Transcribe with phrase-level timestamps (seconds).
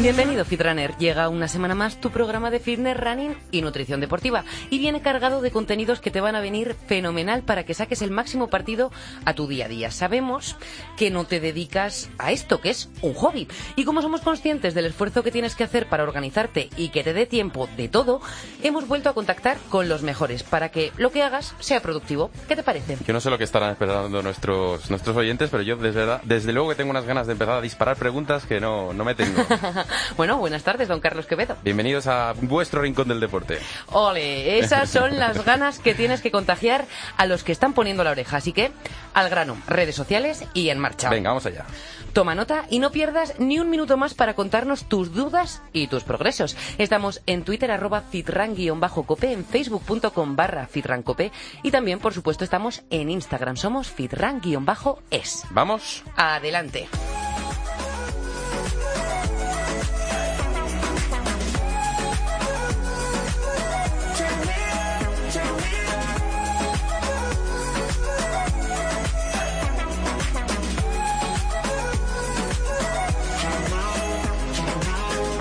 [0.00, 0.96] Bienvenido Fitrunner.
[0.96, 5.42] Llega una semana más tu programa de fitness, running y nutrición deportiva y viene cargado
[5.42, 8.90] de contenidos que te van a venir fenomenal para que saques el máximo partido
[9.26, 9.90] a tu día a día.
[9.90, 10.56] Sabemos
[10.96, 13.46] que no te dedicas a esto, que es un hobby.
[13.76, 17.12] Y como somos conscientes del esfuerzo que tienes que hacer para organizarte y que te
[17.12, 18.22] dé tiempo de todo,
[18.62, 22.30] hemos vuelto a contactar con los mejores para que lo que hagas sea productivo.
[22.48, 22.96] ¿Qué te parece?
[23.06, 26.70] Yo no sé lo que estarán esperando nuestros, nuestros oyentes, pero yo desde, desde luego
[26.70, 29.44] que tengo unas ganas de empezar a disparar preguntas que no, no me tengo.
[30.16, 31.56] Bueno, buenas tardes, don Carlos Quevedo.
[31.62, 33.58] Bienvenidos a vuestro rincón del deporte.
[33.86, 36.84] Ole, esas son las ganas que tienes que contagiar
[37.16, 38.36] a los que están poniendo la oreja.
[38.36, 38.72] Así que,
[39.14, 41.10] al grano, redes sociales y en marcha.
[41.10, 41.64] Venga, vamos allá.
[42.12, 46.02] Toma nota y no pierdas ni un minuto más para contarnos tus dudas y tus
[46.02, 46.56] progresos.
[46.78, 51.30] Estamos en Twitter arroba fitran-cope, en facebook.com barra fitrancope
[51.62, 53.56] y también, por supuesto, estamos en Instagram.
[53.56, 55.44] Somos fitran-es.
[55.50, 56.02] ¿Vamos?
[56.16, 56.88] Adelante.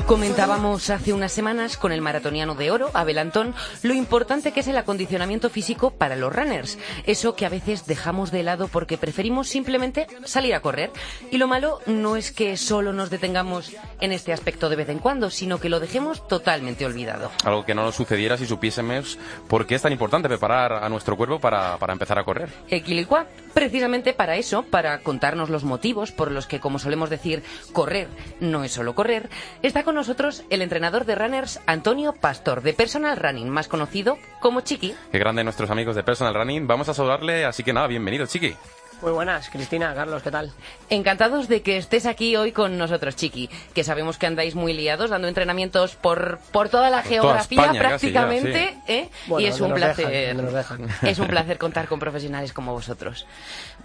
[0.10, 4.68] Comentábamos hace unas semanas con el maratoniano de oro, Abel Antón, lo importante que es
[4.68, 6.80] el acondicionamiento físico para los runners.
[7.06, 10.90] Eso que a veces dejamos de lado porque preferimos simplemente salir a correr.
[11.30, 14.98] Y lo malo no es que solo nos detengamos en este aspecto de vez en
[14.98, 17.30] cuando, sino que lo dejemos totalmente olvidado.
[17.46, 21.18] Algo que no nos sucediera si supiésemos por qué es tan importante preparar a nuestro
[21.18, 22.50] cuerpo para, para empezar a correr.
[22.68, 28.08] Equilicua, precisamente para eso, para contarnos los motivos por los que, como solemos decir, correr
[28.40, 29.30] no es solo correr,
[29.62, 34.62] está con nosotros el entrenador de runners Antonio Pastor, de Personal Running, más conocido como
[34.62, 34.96] Chiqui.
[35.12, 36.68] Qué grande nuestros amigos de Personal Running.
[36.68, 38.56] Vamos a saludarle, así que nada, bienvenido, Chiqui.
[39.02, 40.52] Muy buenas, Cristina, Carlos, ¿qué tal?
[40.90, 45.10] Encantados de que estés aquí hoy con nosotros, Chiqui, que sabemos que andáis muy liados
[45.10, 48.92] dando entrenamientos por, por toda la Por geografía toda España casi ya, prácticamente, sí.
[48.92, 49.10] ¿eh?
[49.28, 50.36] Bueno, y es un nos placer.
[50.36, 50.88] dejan.
[51.04, 53.26] Es un placer contar con profesionales como vosotros.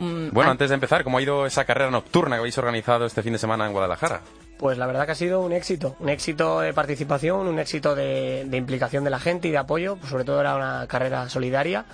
[0.00, 3.06] Mm, Bueno, an- antes de empezar, ¿cómo ha ido esa carrera nocturna que habéis organizado
[3.06, 4.20] este fin de semana en Guadalajara?
[4.58, 8.44] Pues la verdad que ha sido un éxito, un éxito de participación, un éxito de,
[8.46, 11.84] de implicación de la gente y de apoyo, pues sobre todo era una carrera solidaria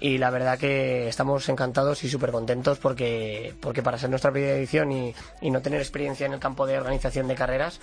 [0.00, 4.54] y la verdad que estamos encantados y súper contentos porque, porque para ser nuestra primera
[4.54, 7.80] edición y, y no tener experiencia en el campo de organización de carreras,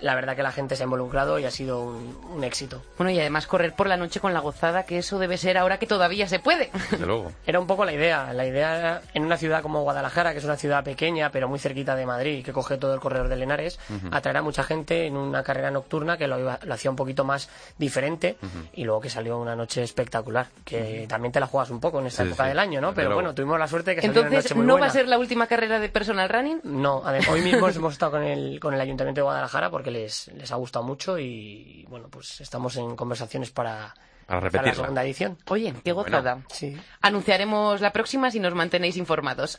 [0.00, 2.82] la verdad que la gente se ha involucrado y ha sido un, un éxito.
[2.96, 5.78] Bueno, y además correr por la noche con la gozada, que eso debe ser ahora
[5.78, 6.70] que todavía se puede.
[6.90, 7.32] Desde luego.
[7.46, 8.32] Era un poco la idea.
[8.32, 11.58] La idea era en una ciudad como Guadalajara, que es una ciudad pequeña, pero muy
[11.58, 13.78] cerquita de Madrid, que coge todo el corredor de Lenares,
[14.12, 17.24] atraer a mucha gente en una carrera nocturna que lo, iba- lo hacía un poquito
[17.24, 17.48] más
[17.78, 18.36] diferente
[18.74, 22.06] y luego que salió una noche espectacular, que también te la juegas un poco en
[22.06, 22.88] esta Sí, época sí, del año, ¿no?
[22.88, 23.20] desde Pero luego.
[23.22, 24.86] bueno, tuvimos la suerte de que salió una Entonces, noche muy ¿no buena.
[24.86, 26.60] va a ser la última carrera de personal running?
[26.64, 30.50] No, hoy mismo hemos estado con el, con el Ayuntamiento de Guadalajara porque les, les
[30.52, 33.94] ha gustado mucho y bueno, pues estamos en conversaciones para,
[34.26, 34.74] Para la repetirla.
[34.74, 35.38] segunda edición.
[35.48, 36.42] Oye, qué gozada.
[36.52, 39.58] Sí, Anunciaremos la próxima si nos mantenéis informados.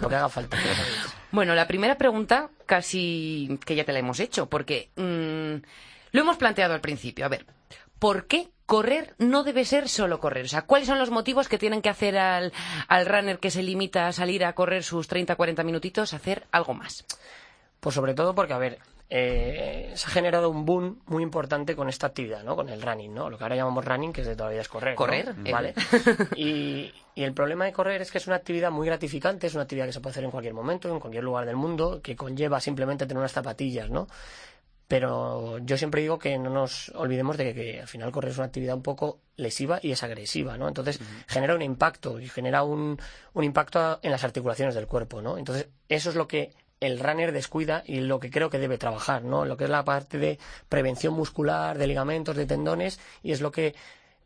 [0.00, 0.56] lo que haga falta.
[1.32, 5.64] bueno, la primera pregunta casi que ya te la hemos hecho, porque mm,
[6.12, 7.24] lo hemos planteado al principio.
[7.24, 7.46] A ver,
[7.98, 10.46] ¿por qué correr no debe ser solo correr?
[10.46, 12.52] O sea, ¿cuáles son los motivos que tienen que hacer al,
[12.88, 16.72] al runner que se limita a salir a correr sus 30-40 minutitos a hacer algo
[16.74, 17.04] más?
[17.82, 18.78] Pues sobre todo porque, a ver,
[19.10, 22.54] eh, se ha generado un boom muy importante con esta actividad, ¿no?
[22.54, 23.28] Con el running, ¿no?
[23.28, 24.94] Lo que ahora llamamos running, que es de toda la vida es correr.
[24.94, 25.50] Correr, eh.
[25.50, 25.74] ¿vale?
[26.36, 29.64] Y, y el problema de correr es que es una actividad muy gratificante, es una
[29.64, 32.60] actividad que se puede hacer en cualquier momento, en cualquier lugar del mundo, que conlleva
[32.60, 34.06] simplemente tener unas zapatillas, ¿no?
[34.86, 38.38] Pero yo siempre digo que no nos olvidemos de que, que al final correr es
[38.38, 40.68] una actividad un poco lesiva y es agresiva, ¿no?
[40.68, 42.96] Entonces genera un impacto y genera un,
[43.32, 45.36] un impacto en las articulaciones del cuerpo, ¿no?
[45.36, 46.52] Entonces eso es lo que
[46.82, 49.44] el runner descuida y lo que creo que debe trabajar, ¿no?
[49.44, 50.38] Lo que es la parte de
[50.68, 53.74] prevención muscular, de ligamentos, de tendones y es lo que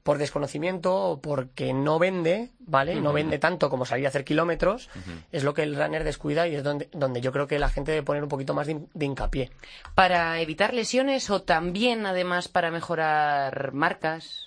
[0.02, 2.94] por desconocimiento o porque no vende, ¿vale?
[3.00, 4.88] No vende tanto como salir a hacer kilómetros,
[5.32, 7.90] es lo que el runner descuida y es donde, donde yo creo que la gente
[7.90, 9.50] debe poner un poquito más de, de hincapié.
[9.96, 14.46] ¿Para evitar lesiones o también, además, para mejorar marcas?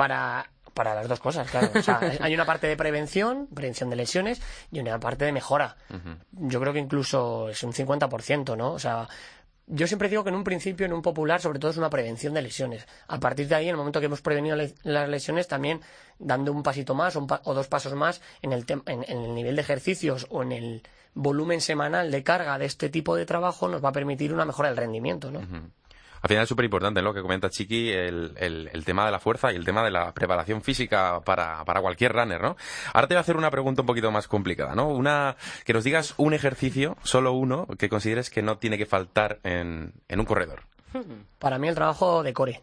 [0.00, 1.70] para, para las dos cosas, claro.
[1.74, 4.40] O sea, hay una parte de prevención, prevención de lesiones,
[4.70, 5.76] y una parte de mejora.
[6.32, 8.72] Yo creo que incluso es un 50%, ¿no?
[8.72, 9.08] O sea,
[9.66, 12.34] yo siempre digo que en un principio, en un popular, sobre todo es una prevención
[12.34, 12.86] de lesiones.
[13.06, 15.80] A partir de ahí, en el momento que hemos prevenido las lesiones, también
[16.18, 20.26] dando un pasito más o, dos pasos más en el, en, el nivel de ejercicios
[20.30, 20.82] o en el
[21.14, 24.68] volumen semanal de carga de este tipo de trabajo, nos va a permitir una mejora
[24.68, 25.40] del rendimiento, ¿no?
[26.22, 29.52] Al final es súper importante lo que comenta Chiqui, el, el, tema de la fuerza
[29.52, 32.56] y el tema de la preparación física para, para cualquier runner, ¿no?
[32.92, 34.88] Ahora te voy a hacer una pregunta un poquito más complicada, ¿no?
[34.88, 39.38] Una, que nos digas un ejercicio, solo uno, que consideres que no tiene que faltar
[39.44, 40.62] en, en un corredor.
[41.38, 42.60] Para mí el trabajo de core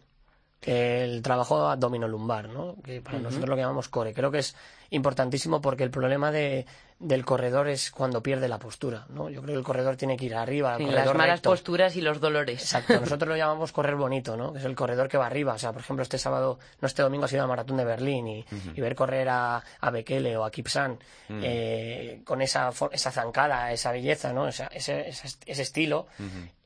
[0.62, 2.76] el trabajo abdominolumbar, ¿no?
[2.82, 4.12] que para nosotros lo que llamamos core.
[4.12, 4.56] Creo que es
[4.90, 6.66] importantísimo porque el problema de,
[7.00, 9.30] del corredor es cuando pierde la postura, ¿no?
[9.30, 10.78] Yo creo que el corredor tiene que ir arriba.
[10.78, 12.60] las malas posturas y los dolores.
[12.60, 14.52] Exacto, nosotros lo llamamos correr bonito, ¿no?
[14.52, 15.54] Que es el corredor que va arriba.
[15.54, 18.26] O sea, por ejemplo, este sábado, no este domingo ha sido el maratón de Berlín
[18.26, 18.44] y,
[18.80, 20.98] ver correr a, a, Bekele o a Kipsan
[21.28, 24.48] eh, con esa, esa zancada, esa belleza, ¿no?
[24.48, 26.06] ese, ese, estilo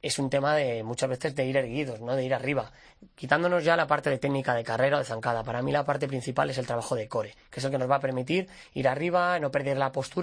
[0.02, 2.17] es un tema de muchas veces de ir erguidos, ¿no?
[2.17, 2.73] De ir arriba.
[3.14, 5.44] Quitándonos ya la parte de técnica de carrera o de zancada.
[5.44, 7.88] Para mí la parte principal es el trabajo de core, que es el que nos
[7.88, 10.21] va a permitir ir arriba, no perder la postura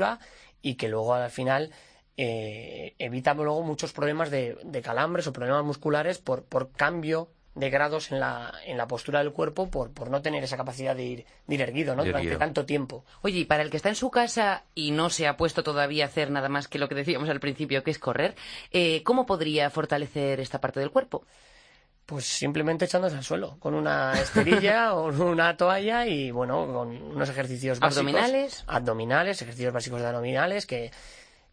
[0.62, 1.72] y que luego al final
[2.18, 8.12] eh, evita luego muchos problemas de, calambres o problemas musculares por, por cambio de grados
[8.12, 11.26] en la, en la postura del cuerpo por, por no tener esa capacidad de ir,
[11.48, 12.06] erguido ¿no?
[12.06, 13.04] durante tanto tiempo.
[13.22, 16.06] Oye, y para el que está en su casa y no se ha puesto todavía
[16.06, 18.36] a hacer nada más que lo que decíamos al principio, que es correr,
[18.72, 21.26] eh, ¿cómo podría fortalecer esta parte del cuerpo?
[22.10, 27.30] Pues simplemente echándose al suelo, con una esterilla o una toalla y bueno, con unos
[27.30, 28.00] ejercicios básicos.
[28.00, 28.64] Abdominales.
[28.66, 30.90] Abdominales, ejercicios básicos de abdominales que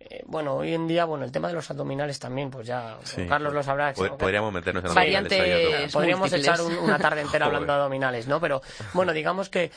[0.00, 2.96] eh, bueno, hoy en día, bueno, el tema de los abdominales también, pues ya
[3.28, 3.92] Carlos lo sabrá.
[3.92, 8.40] podríamos meternos en Variantes Podríamos echar una tarde entera hablando de abdominales, ¿no?
[8.40, 8.62] Pero
[8.94, 9.70] bueno, digamos que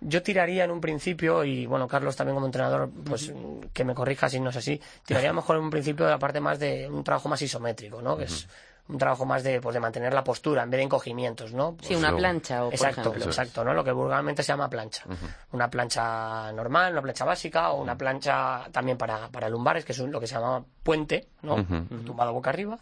[0.00, 3.32] yo tiraría en un principio, y bueno, Carlos también como entrenador, pues
[3.72, 6.40] que me corrija si no es así, tiraría mejor en un principio de la parte
[6.40, 8.16] más de un trabajo más isométrico, ¿no?
[8.16, 8.48] Que es
[8.86, 11.76] un trabajo más de, pues, de mantener la postura en vez de encogimientos, ¿no?
[11.80, 13.72] sí, una plancha o Exacto, exacto, ¿no?
[13.72, 15.04] Lo que vulgarmente se llama plancha.
[15.52, 19.98] Una plancha normal, una plancha básica o una plancha también para, para lumbares, que es
[19.98, 21.64] lo que se llama puente, ¿no?
[22.04, 22.78] Tumbado boca arriba.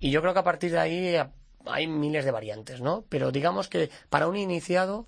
[0.00, 1.16] Y yo creo que a partir de ahí
[1.66, 3.04] hay miles de variantes, ¿no?
[3.08, 5.06] Pero digamos que para un iniciado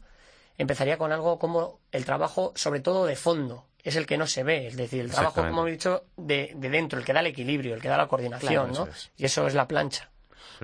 [0.59, 4.43] empezaría con algo como el trabajo, sobre todo de fondo, es el que no se
[4.43, 7.27] ve, es decir, el trabajo, como he dicho, de, de dentro, el que da el
[7.27, 8.89] equilibrio, el que da la coordinación, ¿no?
[9.17, 10.11] Y eso es la plancha.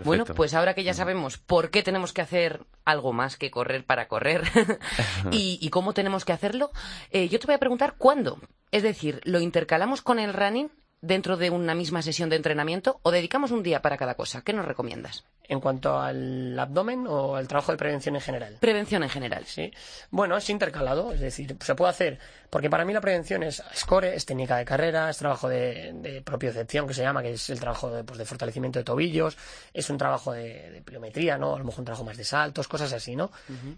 [0.04, 3.84] Bueno, pues ahora que ya sabemos por qué tenemos que hacer algo más que correr
[3.84, 4.42] para correr
[5.30, 6.70] y, cómo tenemos que hacerlo,
[7.10, 8.38] eh, yo te voy a preguntar cuándo.
[8.70, 10.70] Es decir, ¿lo intercalamos con el running
[11.02, 14.42] dentro de una misma sesión de entrenamiento o dedicamos un día para cada cosa?
[14.42, 15.24] ¿Qué nos recomiendas?
[15.48, 18.56] En cuanto al abdomen o al trabajo de prevención en general.
[18.60, 19.44] Prevención en general.
[19.44, 19.70] Sí.
[20.10, 22.18] Bueno, es intercalado, es decir, se puede hacer,
[22.48, 26.22] porque para mí la prevención es score, es técnica de carrera, es trabajo de, de
[26.22, 29.36] propiocepción que se llama, que es el trabajo de, pues, de fortalecimiento de tobillos,
[29.74, 31.54] es un trabajo de, pliometría, ¿no?
[31.54, 33.30] A lo mejor un trabajo más de saltos, cosas así, ¿no?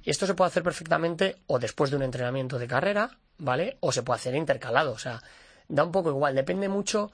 [0.02, 3.78] Y esto se puede hacer perfectamente o después de un entrenamiento de carrera, ¿vale?
[3.80, 5.22] O se puede hacer intercalado, o sea,
[5.68, 7.10] da un poco igual, depende mucho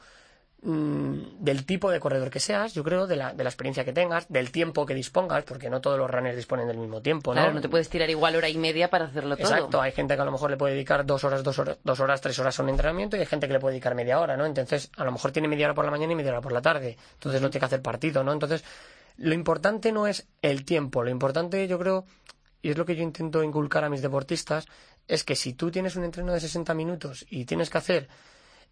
[0.62, 3.92] mm, del tipo de corredor que seas, yo creo, de la, de la experiencia que
[3.92, 7.40] tengas, del tiempo que dispongas, porque no todos los runners disponen del mismo tiempo, ¿no?
[7.40, 9.48] Claro, no te puedes tirar igual hora y media para hacerlo todo.
[9.48, 12.00] Exacto, hay gente que a lo mejor le puede dedicar dos horas, dos horas, dos
[12.00, 14.36] horas, tres horas a un entrenamiento y hay gente que le puede dedicar media hora,
[14.36, 14.46] ¿no?
[14.46, 16.62] Entonces, a lo mejor tiene media hora por la mañana y media hora por la
[16.62, 18.32] tarde, entonces no tiene que hacer partido, ¿no?
[18.32, 18.64] Entonces,
[19.16, 22.06] lo importante no es el tiempo, lo importante yo creo,
[22.62, 24.66] y es lo que yo intento inculcar a mis deportistas,
[25.06, 28.08] es que si tú tienes un entreno de 60 minutos y tienes que hacer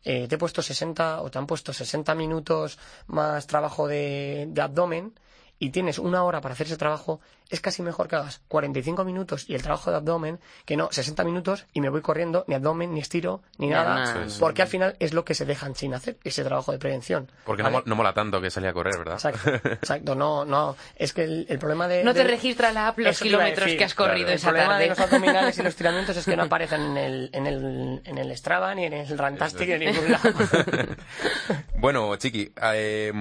[0.04, 4.60] eh, te he puesto 60 o te han puesto 60 minutos más trabajo de, de
[4.62, 5.14] abdomen
[5.58, 9.44] y tienes una hora para hacer ese trabajo, es casi mejor que hagas 45 minutos
[9.48, 12.92] y el trabajo de abdomen que no 60 minutos y me voy corriendo, ni abdomen,
[12.92, 16.44] ni estiro, ni nada, porque al final es lo que se dejan sin hacer, ese
[16.44, 17.30] trabajo de prevención.
[17.44, 19.14] Porque no, mola tanto que salía a correr, ¿verdad?
[19.14, 22.04] Exacto, exacto no, no, es que el, problema de...
[22.04, 24.60] No te registra la app los kilómetros que has corrido esa tarde.
[24.60, 27.46] El problema de los abdominales y los tiramientos es que no aparecen en el, en
[27.46, 30.30] el, en el Strava, ni en el Rantastic, ni en ningún lado.
[31.78, 33.12] bueno, Chiqui, eh,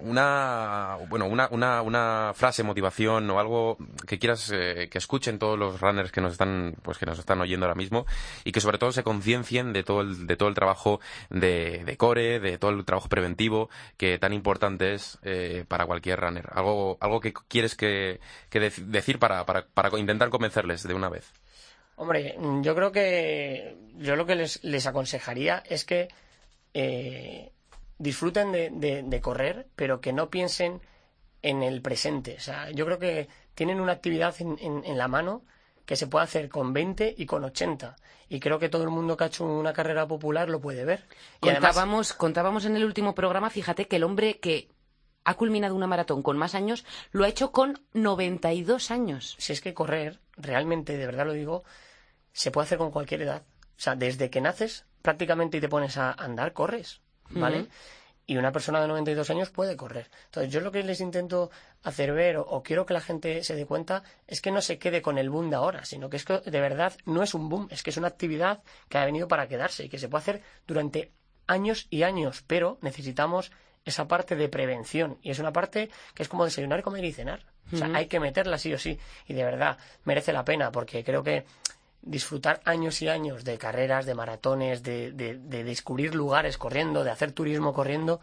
[0.00, 5.58] una, bueno, una, una, una frase, motivación o algo que quieras eh, que escuchen todos
[5.58, 8.06] los runners que nos están pues que nos están oyendo ahora mismo
[8.44, 12.40] y que sobre todo se conciencien de todo el de todo el trabajo de, core
[12.40, 16.48] de todo el trabajo preventivo que tan importante es eh, para cualquier runner.
[16.52, 21.32] Algo algo que quieres que, decir para, para, para intentar convencerles de una vez.
[21.96, 26.08] Hombre yo creo que yo lo que les, les aconsejaría es que
[26.74, 27.52] eh,
[27.98, 30.80] disfruten de, de correr pero que no piensen
[31.44, 32.36] en el presente.
[32.38, 35.42] O sea, yo creo que tienen una actividad en, en, la mano
[35.84, 37.96] que se puede hacer con 20 y con 80.
[38.30, 41.06] Y creo que todo el mundo que ha hecho una carrera popular lo puede ver.
[41.40, 44.70] contábamos, contábamos en el último programa, fíjate, que el hombre que
[45.24, 49.36] ha culminado una maratón con más años, lo ha hecho con 92 años.
[49.38, 51.64] Si es que correr, realmente, de verdad lo digo,
[52.32, 53.42] se puede hacer con cualquier edad.
[53.76, 57.68] O sea, desde que naces prácticamente y te pones a andar, corres, ¿vale?
[58.26, 60.10] Y una persona de 92 años puede correr.
[60.26, 61.50] Entonces, yo lo que les intento
[61.82, 65.02] hacer ver, o, quiero que la gente se dé cuenta, es que no se quede
[65.02, 67.68] con el boom de ahora, sino que es que de verdad no es un boom,
[67.70, 70.42] es que es una actividad que ha venido para quedarse y que se puede hacer
[70.66, 71.12] durante
[71.46, 73.52] años y años, pero necesitamos
[73.84, 77.44] esa parte de prevención y es una parte que es como desayunar, comer y cenar.
[77.72, 81.02] O sea, hay que meterla sí o sí y de verdad merece la pena porque
[81.02, 81.44] creo que
[82.04, 87.32] disfrutar años y años de carreras, de maratones, de, de, descubrir lugares corriendo, de hacer
[87.32, 88.20] turismo corriendo,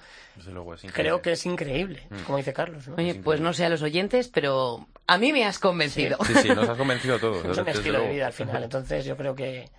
[0.94, 2.24] creo que es increíble, mm.
[2.24, 2.88] como dice Carlos.
[2.98, 6.18] Oye, pues no sé a los oyentes, pero a mí me has convencido.
[6.26, 7.44] Sí, sí, nos has convencido a todos.
[7.44, 9.70] es un estilo de vida al final, entonces yo creo que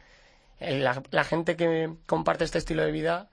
[0.60, 3.28] la gente que comparte este estilo de vida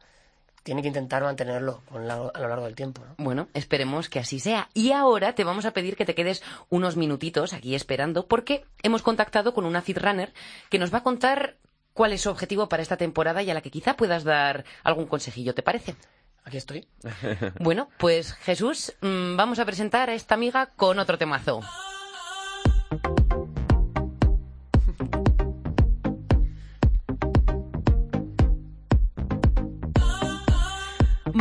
[0.63, 3.01] tiene que intentar mantenerlo a lo largo del tiempo.
[3.17, 4.69] Bueno, esperemos que así sea.
[4.73, 9.01] Y ahora te vamos a pedir que te quedes unos minutitos aquí esperando porque hemos
[9.01, 10.33] contactado con una runner
[10.69, 11.57] que nos va a contar
[11.93, 15.07] cuál es su objetivo para esta temporada y a la que quizá puedas dar algún
[15.07, 15.95] consejillo, ¿te parece?
[16.43, 16.87] Aquí estoy.
[17.59, 21.61] Bueno, pues Jesús, mm, vamos a presentar a esta amiga con otro temazo.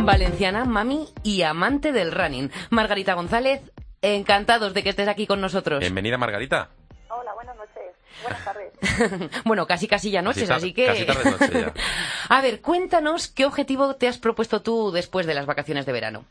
[0.09, 2.49] Valenciana, mami y amante del running.
[2.71, 3.61] Margarita González,
[4.01, 5.81] encantados de que estés aquí con nosotros.
[5.81, 6.69] Bienvenida, Margarita.
[7.09, 7.95] Hola, buenas noches.
[8.23, 8.73] Buenas tardes.
[9.45, 10.87] bueno, casi casi ya noches, así que...
[10.87, 11.73] Casi tarde noche ya.
[12.35, 16.25] A ver, cuéntanos qué objetivo te has propuesto tú después de las vacaciones de verano.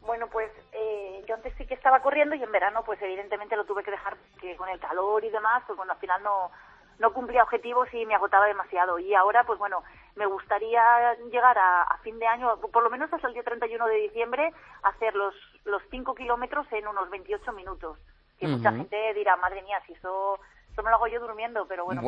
[0.00, 3.64] Bueno, pues eh, yo antes sí que estaba corriendo y en verano pues evidentemente lo
[3.64, 6.50] tuve que dejar que con el calor y demás, pues bueno, al final no,
[6.98, 8.98] no cumplía objetivos y me agotaba demasiado.
[8.98, 9.84] Y ahora, pues bueno,
[10.16, 13.96] me gustaría llegar a, fin de año, por lo menos hasta el día 31 de
[13.96, 14.52] diciembre,
[14.82, 17.98] hacer los, los 5 kilómetros en unos 28 minutos.
[18.38, 20.40] Que mucha gente dirá, madre mía, si eso,
[20.72, 22.00] eso me lo hago yo durmiendo, pero bueno,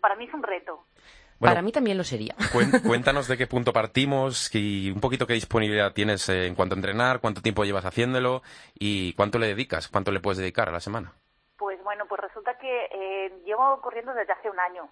[0.00, 0.84] Para, mí es un reto.
[1.40, 2.34] Para mí también lo sería.
[2.86, 7.20] Cuéntanos de qué punto partimos y un poquito qué disponibilidad tienes en cuanto a entrenar,
[7.20, 8.42] cuánto tiempo llevas haciéndolo
[8.74, 11.14] y cuánto le dedicas, cuánto le puedes dedicar a la semana.
[11.56, 14.90] Pues bueno, pues resulta que eh, llevo corriendo desde hace un año.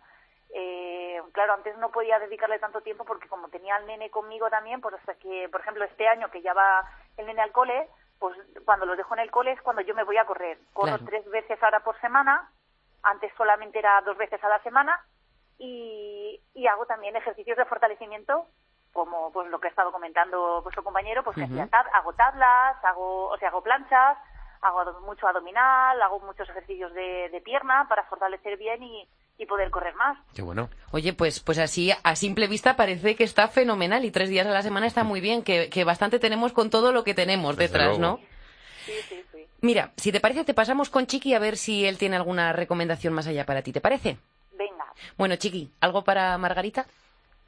[0.57, 4.81] Eh, claro, antes no podía dedicarle tanto tiempo porque como tenía al nene conmigo también,
[4.81, 7.89] pues hasta que, por ejemplo, este año que ya va el nene al cole,
[8.21, 10.59] pues cuando lo dejo en el cole es cuando yo me voy a correr.
[10.73, 12.49] Corro tres veces ahora por semana,
[13.03, 15.05] antes solamente era dos veces a la semana,
[15.59, 18.47] y, hago también ejercicios de fortalecimiento
[18.93, 23.49] como pues lo que ha estado comentando vuestro compañero, pues hago tablas, hago, o sea,
[23.49, 24.17] hago planchas,
[24.61, 29.09] hago mucho abdominal, hago muchos ejercicios de, pierna para fortalecer bien y,
[29.47, 30.19] poder correr más.
[30.35, 30.71] Qué bueno.
[30.91, 34.51] Oye, pues, pues así, a simple vista parece que está fenomenal y tres días a
[34.51, 38.21] la semana está muy bien, que, bastante tenemos con todo lo que tenemos detrás, ¿no?
[38.87, 39.47] Sí, sí, sí.
[39.61, 43.13] Mira, si te parece, te pasamos con Chiqui a ver si él tiene alguna recomendación
[43.13, 44.19] más allá para ti, ¿te parece?
[44.53, 44.85] Venga.
[45.17, 46.87] Bueno, Chiqui, ¿algo para Margarita?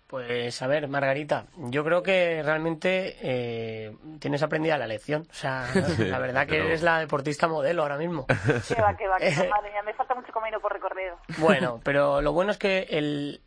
[0.07, 5.27] Pues a ver, Margarita, yo creo que realmente eh, tienes aprendida la lección.
[5.29, 5.67] O sea,
[5.99, 8.27] la verdad que eres la deportista modelo ahora mismo.
[8.27, 11.15] Que va, que va, que madre mía, me falta mucho camino por recorrer.
[11.39, 13.41] Bueno, pero lo bueno es que el,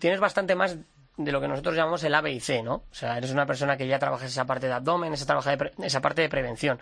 [0.00, 0.78] tienes bastante más
[1.16, 2.74] de lo que nosotros llamamos el A, B y C, ¿no?
[2.74, 6.00] O sea, eres una persona que ya trabajas esa parte de abdomen, esa, trabaja esa
[6.00, 6.78] parte de prevención.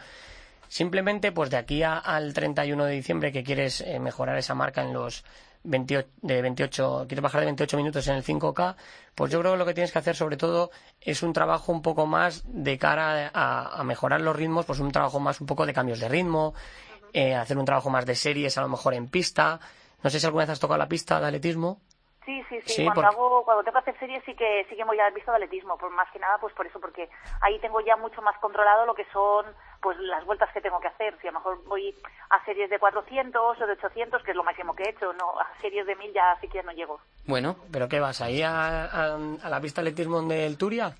[0.68, 4.92] Simplemente, pues de aquí al 31 de diciembre que quieres eh, mejorar esa marca en
[4.92, 5.24] los
[5.64, 8.76] 28, de 28, quieres bajar de 28 minutos en el 5K,
[9.14, 11.83] pues yo creo que lo que tienes que hacer sobre todo es un trabajo un
[11.83, 15.73] poco más de cara a, mejorar los ritmos, pues un trabajo más un poco de
[15.73, 16.54] cambios de ritmo,
[17.12, 19.59] eh, hacer un trabajo más de series a lo mejor en pista.
[20.02, 21.80] No sé si alguna vez has tocado la pista de atletismo.
[22.25, 22.85] Sí, sí, sí.
[22.85, 25.44] cuando, hago, cuando tengo que hacer series sí que, sí que voy a pista de
[25.44, 27.11] atletismo, por más que nada pues por eso, porque
[27.42, 29.44] ahí tengo ya mucho más controlado lo que son
[29.84, 31.14] pues las vueltas que tengo que hacer.
[31.20, 31.94] Si a lo mejor voy
[32.30, 35.38] a series de 400 o de 800, que es lo máximo que he hecho, no
[35.38, 36.98] a series de 1000 ya sí que no llego.
[37.26, 38.22] Bueno, ¿pero qué vas?
[38.22, 40.94] ¿Ahí a, a, la pista de atletismo del Turia?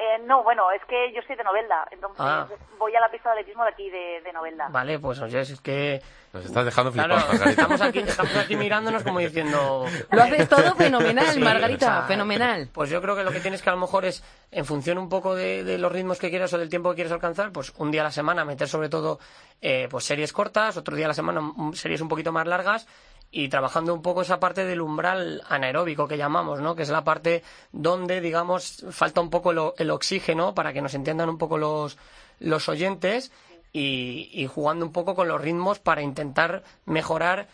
[0.00, 2.48] Eh, no, bueno, es que yo soy de Novelda, entonces ah.
[2.78, 4.68] voy a la pista de atletismo de aquí, de, de Novelda.
[4.70, 6.00] Vale, pues oye, es que...
[6.32, 9.84] Nos estás dejando flipados, estamos aquí, estamos aquí mirándonos como diciendo...
[10.10, 12.70] Lo haces todo fenomenal, Margarita, fenomenal.
[12.72, 15.10] Pues yo creo que lo que tienes que a lo mejor es, en función un
[15.10, 18.00] poco de, los ritmos que quieras o del tiempo que quieres alcanzar, pues un día
[18.00, 19.18] a la semana meter sobre todo
[19.60, 21.42] eh, pues series cortas, otro día a la semana
[21.74, 22.86] series un poquito más largas
[23.32, 26.74] y trabajando un poco esa parte del umbral anaeróbico que llamamos, ¿no?
[26.74, 31.28] Que es la parte donde, digamos, falta un poco el oxígeno para que nos entiendan
[31.28, 31.96] un poco los,
[32.40, 33.30] los oyentes
[33.72, 37.46] y, jugando un poco con los ritmos para intentar mejorar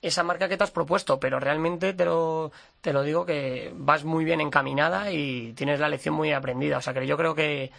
[0.00, 4.04] esa marca que te has propuesto, pero realmente te lo, te lo digo que vas
[4.04, 6.78] muy bien encaminada y tienes la lección muy aprendida.
[6.78, 7.72] O sea que yo creo que,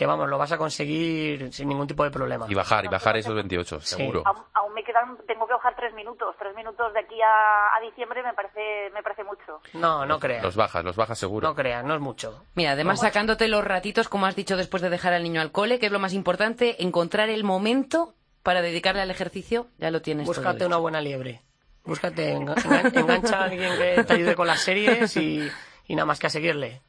[0.00, 2.46] que vamos, lo vas a conseguir sin ningún tipo de problema.
[2.48, 3.96] Y bajar, y bajar esos 28, Sí.
[3.96, 4.22] seguro.
[4.24, 6.34] Aún, aún me quedan, tengo que bajar tres minutos.
[6.38, 9.60] Tres minutos de aquí a, a diciembre me parece, me parece mucho.
[9.74, 10.42] No, no creas.
[10.42, 11.46] Los bajas, los bajas seguro.
[11.46, 12.42] No creas, no es mucho.
[12.54, 15.78] Mira, además sacándote los ratitos, como has dicho después de dejar al niño al cole,
[15.78, 20.26] que es lo más importante, encontrar el momento para dedicarle al ejercicio, ya lo tienes
[20.26, 21.42] Búscate una buena liebre.
[21.84, 25.46] Búscate, enga- engan- engancha a alguien que te ayude con las series y,
[25.88, 26.80] y nada más que a seguirle.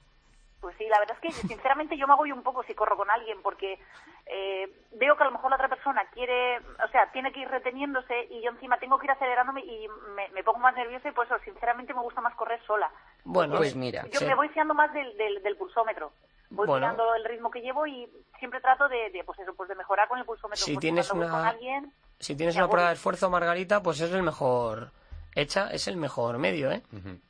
[0.62, 3.10] Pues sí, la verdad es que sinceramente yo me agobio un poco si corro con
[3.10, 3.80] alguien porque
[4.28, 7.48] eh, veo que a lo mejor la otra persona quiere, o sea, tiene que ir
[7.48, 11.14] reteniéndose y yo encima tengo que ir acelerándome y me, me pongo más nerviosa y
[11.14, 12.92] por eso sinceramente me gusta más correr sola.
[13.24, 14.26] Bueno, Pues mira, Yo sí.
[14.26, 16.14] me voy fiando más del, del, del pulsómetro.
[16.52, 16.86] Voy Bueno.
[16.86, 20.08] mirando el ritmo que llevo y siempre trato de, de, pues eso, pues de mejorar
[20.08, 20.64] con el pulsómetro.
[20.64, 24.22] Si porque tienes una- alguien, si tienes una prueba de esfuerzo, Margarita, pues es el
[24.22, 24.92] mejor
[25.36, 26.82] hecha, es el mejor medio, ¿eh?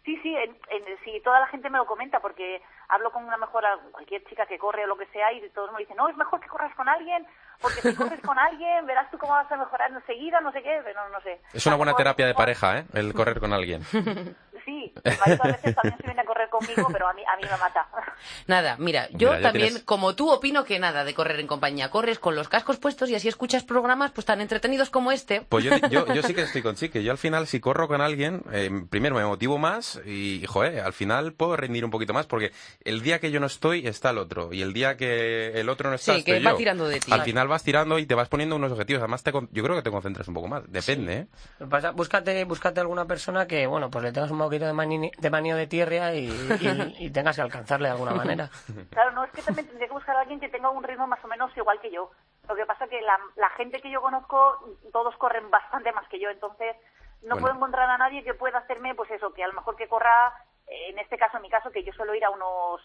[0.05, 3.38] Sí, sí, en, en- sí, toda la gente me lo comenta porque hablo con una
[3.38, 6.17] mejor, cualquier chica que corre o lo que sea y todos me dicen, no, es
[6.17, 7.25] mejor que corras con alguien
[7.62, 10.81] porque si corres con alguien verás tú cómo vas a mejorar enseguida, no sé qué,
[10.84, 11.39] pero no sé.
[11.53, 12.86] Es una buena terapia de pareja, ¿eh?
[12.93, 13.81] El correr con alguien.
[14.71, 17.35] Sí, mi marido a veces también se viene a correr conmigo, pero a mí, a
[17.35, 17.87] mí me mata.
[18.47, 21.89] Nada, mira, yo Mira, también, tienes- como tú, opino que nada de correr en compañía.
[21.89, 25.41] Corres con los cascos puestos y así escuchas programas pues tan entretenidos como este.
[25.41, 27.03] Pues yo, yo, yo sí que estoy con Chique.
[27.03, 30.93] Yo al final, si corro con alguien, eh, primero me motivo más y, joder, al
[30.93, 32.51] final puedo rendir un poquito más porque
[32.83, 34.53] el día que yo no estoy, está el otro.
[34.53, 36.57] Y el día que el otro no está, Sí, que estoy va yo.
[36.57, 37.11] tirando de ti.
[37.11, 39.01] Al final vas tirando y te vas poniendo unos objetivos.
[39.01, 40.63] Además, te con- yo creo que te concentras un poco más.
[40.71, 41.27] Depende, ¿eh?
[41.57, 45.11] Que pasa- Búscate, búscate alguna persona que, bueno, pues le tengas un poquito de, mani-
[45.17, 48.49] de manía de tierra y, y- y tengas que alcanzarle de alguna manera.
[48.91, 51.23] Claro, no, es que también tendría que buscar a alguien que tenga un ritmo más
[51.23, 52.11] o menos igual que yo.
[52.47, 54.57] Lo que pasa que la, la gente que yo conozco,
[54.91, 56.75] todos corren bastante más que yo, entonces
[57.21, 57.41] no Bueno.
[57.41, 60.33] puedo encontrar a nadie que pueda hacerme, pues eso, que a lo mejor que corra,
[60.67, 62.81] en este caso, en mi caso, que yo suelo ir a unos,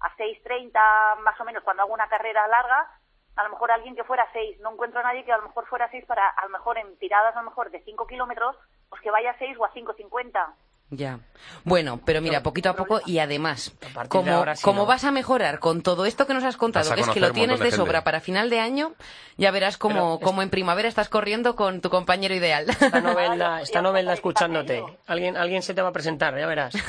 [0.00, 2.90] a 6.30 más o menos cuando hago una carrera larga,
[3.36, 4.60] a lo mejor alguien que fuera a 6.
[4.60, 6.78] No encuentro a nadie que a lo mejor fuera a 6 para, a lo mejor
[6.78, 8.56] en tiradas a lo mejor de 5 kilómetros,
[8.88, 10.46] pues que vaya a 6 o a 5.50.
[10.90, 11.18] Ya.
[11.64, 14.86] Bueno, pero mira, poquito a poco y además, A como, ahora sí, como ¿no?
[14.86, 17.58] vas a mejorar con todo esto que nos has contado, que es que lo tienes
[17.58, 18.94] de de sobra para final de año,
[19.36, 22.70] ya verás como, como en primavera estás corriendo con tu compañero ideal.
[22.70, 24.84] Esta novela, esta novela escuchándote.
[25.08, 26.74] Alguien, alguien se te va a presentar, ya verás.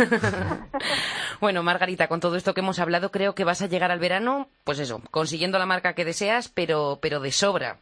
[1.40, 4.50] Bueno, Margarita, con todo esto que hemos hablado, creo que vas a llegar al verano,
[4.64, 7.78] pues eso, consiguiendo la marca que deseas, pero, pero de sobra.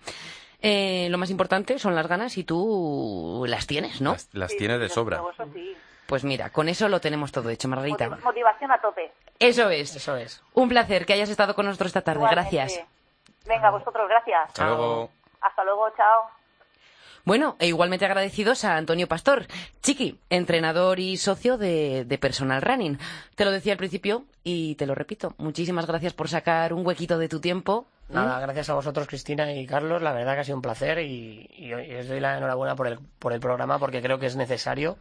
[0.61, 4.11] Eh, lo más importante son las ganas y tú las tienes, ¿no?
[4.13, 5.21] Las, las Sí, tienes de sobra.
[5.53, 5.75] sí.
[6.07, 8.07] Pues mira, con eso lo tenemos todo hecho, Margarita.
[8.09, 9.11] Motiv- Motivación a tope.
[9.39, 9.95] Eso es.
[9.95, 10.41] Eso es.
[10.53, 12.19] Un placer que hayas estado con nosotros esta tarde.
[12.19, 12.55] Igualmente.
[12.57, 12.85] Gracias.
[13.47, 14.41] Venga, vosotros, gracias.
[14.47, 15.09] Hasta luego.
[15.41, 16.23] Hasta luego, chao.
[17.23, 19.47] Bueno, e igualmente agradecidos a Antonio Pastor,
[19.81, 22.99] Chiqui, entrenador y socio de, de Personal Running.
[23.35, 25.33] Te lo decía al principio y te lo repito.
[25.39, 27.87] Muchísimas gracias por sacar un huequito de tu tiempo.
[28.09, 30.03] Nada, gracias a vosotros, Cristina y Carlos.
[30.03, 32.99] La verdad que ha sido un placer y, y os doy la enhorabuena por el,
[33.17, 34.95] por el programa porque creo que es necesario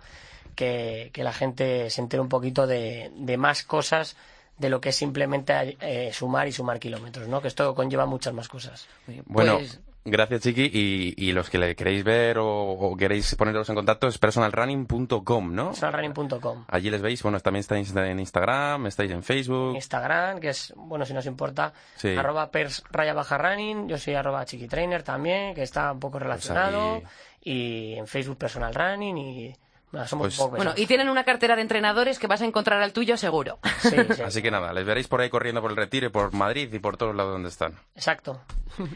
[0.54, 4.16] que, que la gente se entere un poquito de, de más cosas
[4.58, 7.40] de lo que es simplemente eh, sumar y sumar kilómetros, ¿no?
[7.42, 8.86] Que esto conlleva muchas más cosas.
[9.26, 10.70] Bueno, Pues- gracias Chiqui.
[10.72, 15.54] Y, y los que le queréis ver o, o queréis poneros en contacto es personalrunning.com,
[15.54, 15.68] ¿no?
[15.70, 16.64] Personalrunning.com.
[16.68, 19.74] Allí les veis, bueno, también estáis en Instagram, estáis en Facebook.
[19.74, 22.14] Instagram, que es, bueno, si nos importa, Sí.
[22.16, 26.94] arroba pers raya baja running, yo soy arroba chiquitrainer también, que está un poco relacionado,
[26.96, 27.02] ahí-
[27.42, 29.56] y en Facebook personal running, y
[29.94, 32.92] bueno, somos Pues- Bueno, y tienen una cartera de entrenadores que vas a encontrar al
[32.92, 33.59] tuyo seguro.
[33.78, 36.33] Sí, sí, Así que nada, les veréis por ahí corriendo por el Retiro y por
[36.35, 37.74] Madrid y por todos lados donde están.
[37.94, 38.40] exacto.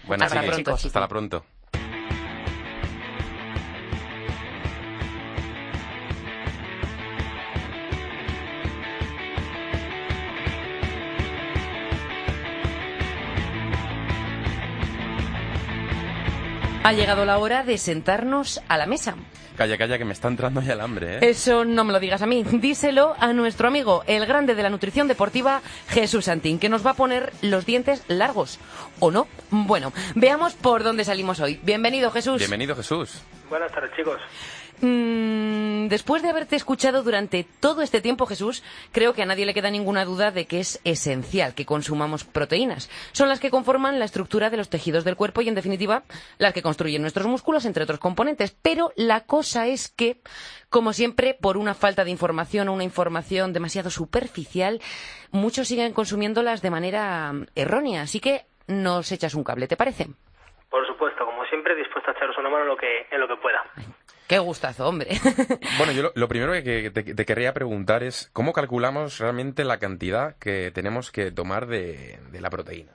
[0.05, 0.87] Bueno, Hasta pronto, Chiqui.
[0.89, 1.45] hasta la pronto.
[16.85, 19.15] Ha llegado la hora de sentarnos a la mesa.
[19.59, 21.18] Calla, calla, que me está entrando ya el hambre, ¿eh?
[21.23, 24.71] Eso no me lo digas a mí, díselo a nuestro amigo, el grande de la
[24.71, 28.61] nutrición deportiva, Jesús Santín, que nos va a poner los dientes largos.
[29.01, 29.27] ¿O no?
[29.51, 31.59] Bueno, veamos por dónde salimos hoy.
[31.64, 32.38] Bienvenido, Jesús.
[32.38, 33.21] Bienvenido, Jesús.
[33.51, 34.21] Buenas tardes, chicos.
[34.81, 38.62] Mm, después de haberte escuchado durante todo este tiempo, Jesús,
[38.93, 42.88] creo que a nadie le queda ninguna duda de que es esencial que consumamos proteínas.
[43.12, 46.05] Son las que conforman la estructura de los tejidos del cuerpo y, en definitiva,
[46.38, 48.57] las que construyen nuestros músculos, entre otros componentes.
[48.62, 50.21] Pero la cosa es que,
[50.71, 54.81] como siempre, por una falta de información o una información demasiado superficial,
[55.33, 58.03] muchos siguen consumiéndolas de manera mm, errónea.
[58.03, 60.07] Así que nos echas un cable, ¿te parece?
[60.71, 63.37] Por supuesto, como siempre, dispuesto a echaros una mano en lo que, en lo que
[63.37, 63.64] pueda.
[64.29, 65.09] Qué gustazo, hombre.
[65.79, 69.79] Bueno, yo lo, lo primero que, te, te querría preguntar es cómo calculamos realmente la
[69.79, 72.93] cantidad que tenemos que tomar de, de la proteína.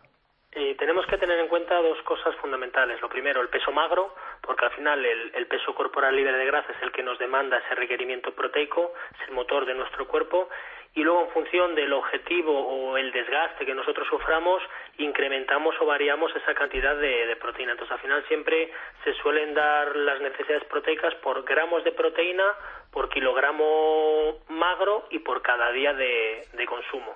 [0.51, 3.01] Eh, tenemos que tener en cuenta dos cosas fundamentales.
[3.01, 6.71] Lo primero, el peso magro, porque al final el, el, peso corporal libre de grasa
[6.73, 10.49] es el que nos demanda ese requerimiento proteico, es el motor de nuestro cuerpo
[10.95, 14.61] y luego en función del objetivo o el desgaste que nosotros suframos,
[14.97, 17.71] incrementamos o variamos esa cantidad de, proteína.
[17.71, 18.71] Entonces, al final siempre
[19.03, 22.43] se suelen dar las necesidades proteicas por gramos de proteína,
[22.91, 27.15] por kilogramo magro y por cada día de, consumo,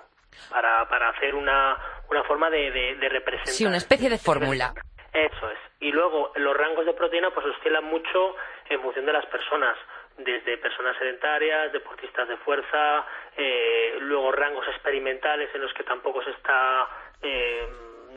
[0.50, 1.76] para, para hacer una,
[2.10, 3.54] una forma de, de, representar.
[3.54, 4.74] Sí, una especie de fórmula.
[5.12, 5.58] Eso es.
[5.80, 8.34] Y luego los rangos de proteína pues oscilan mucho
[8.68, 9.76] en función de las personas
[10.18, 16.30] desde personas sedentarias, deportistas de fuerza, eh, luego rangos experimentales en los que tampoco se
[16.30, 16.88] está
[17.22, 17.68] eh,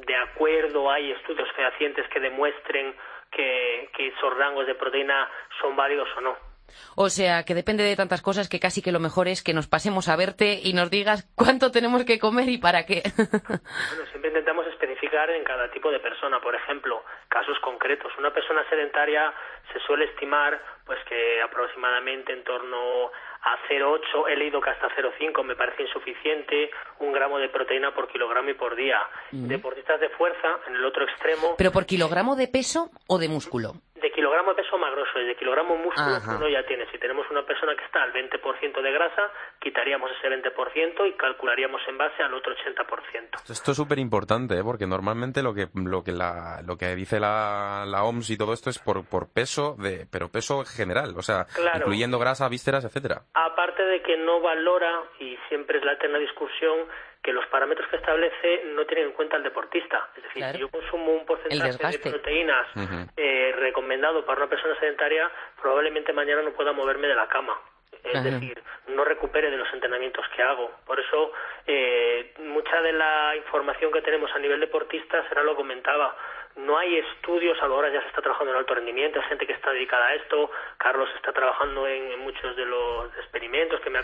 [0.06, 2.96] de acuerdo, hay estudios fehacientes que demuestren
[3.32, 5.30] que, que esos rangos de proteína
[5.62, 6.52] son válidos o no.
[6.96, 9.68] O sea, que depende de tantas cosas que casi que lo mejor es que nos
[9.68, 13.04] pasemos a verte y nos digas cuánto tenemos que comer y para qué.
[13.18, 16.40] bueno, siempre intentamos especificar en cada tipo de persona.
[16.40, 18.12] Por ejemplo, casos concretos.
[18.18, 19.34] Una persona sedentaria
[19.72, 23.12] se suele estimar pues que aproximadamente en torno
[23.44, 28.08] a 0,8, he leído que hasta 0,5 me parece insuficiente, un gramo de proteína por
[28.08, 29.00] kilogramo y por día.
[29.32, 31.56] Deportistas de fuerza, en el otro extremo.
[31.58, 33.74] ¿Pero por kilogramo de peso o de músculo?
[34.02, 36.90] De kilogramo de peso magroso y de kilogramo músculo uno ya tiene.
[36.92, 41.82] Si tenemos una persona que está al 20% de grasa, quitaríamos ese 20% y calcularíamos
[41.88, 43.50] en base al otro 80%.
[43.50, 44.64] Esto es súper importante, ¿eh?
[44.64, 48.54] porque normalmente lo que lo que la, lo que dice la, la OMS y todo
[48.54, 53.22] esto es por, por peso, de, pero peso general, o sea, incluyendo grasa, vísceras, etcétera.
[53.34, 56.88] Aparte de que no valora, y siempre es la eterna discusión,
[57.22, 60.10] que los parámetros que establece no tienen en cuenta al deportista.
[60.18, 62.68] Es decir, si yo consumo un porcentaje de proteínas
[63.16, 65.30] eh, recomendado para una persona sedentaria,
[65.62, 67.60] probablemente mañana no pueda moverme de la cama.
[68.04, 70.72] Es decir, no recupere de los entrenamientos que hago.
[70.86, 71.32] Por eso,
[71.68, 76.16] eh, mucha de la información que tenemos a nivel deportista, será lo comentaba,
[76.56, 79.72] no hay estudios, ahora ya se está trabajando en alto rendimiento, hay gente que está
[79.72, 84.02] dedicada a esto, Carlos está trabajando en, muchos de los experimentos que me ha,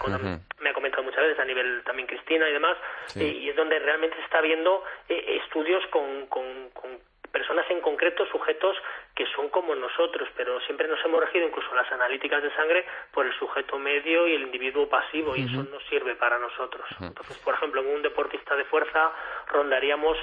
[0.60, 2.77] me ha, comentado muchas veces, a nivel también Cristina y demás,
[3.15, 6.99] y, es donde realmente se está viendo eh, estudios con, con, con
[7.31, 8.75] personas en concreto, sujetos
[9.17, 13.25] que son como nosotros, pero siempre nos hemos regido incluso las analíticas de sangre por
[13.25, 16.86] el sujeto medio y el individuo pasivo, y eso no sirve para nosotros.
[17.01, 19.12] Entonces, por ejemplo, en un deportista de fuerza
[19.47, 20.17] rondaríamos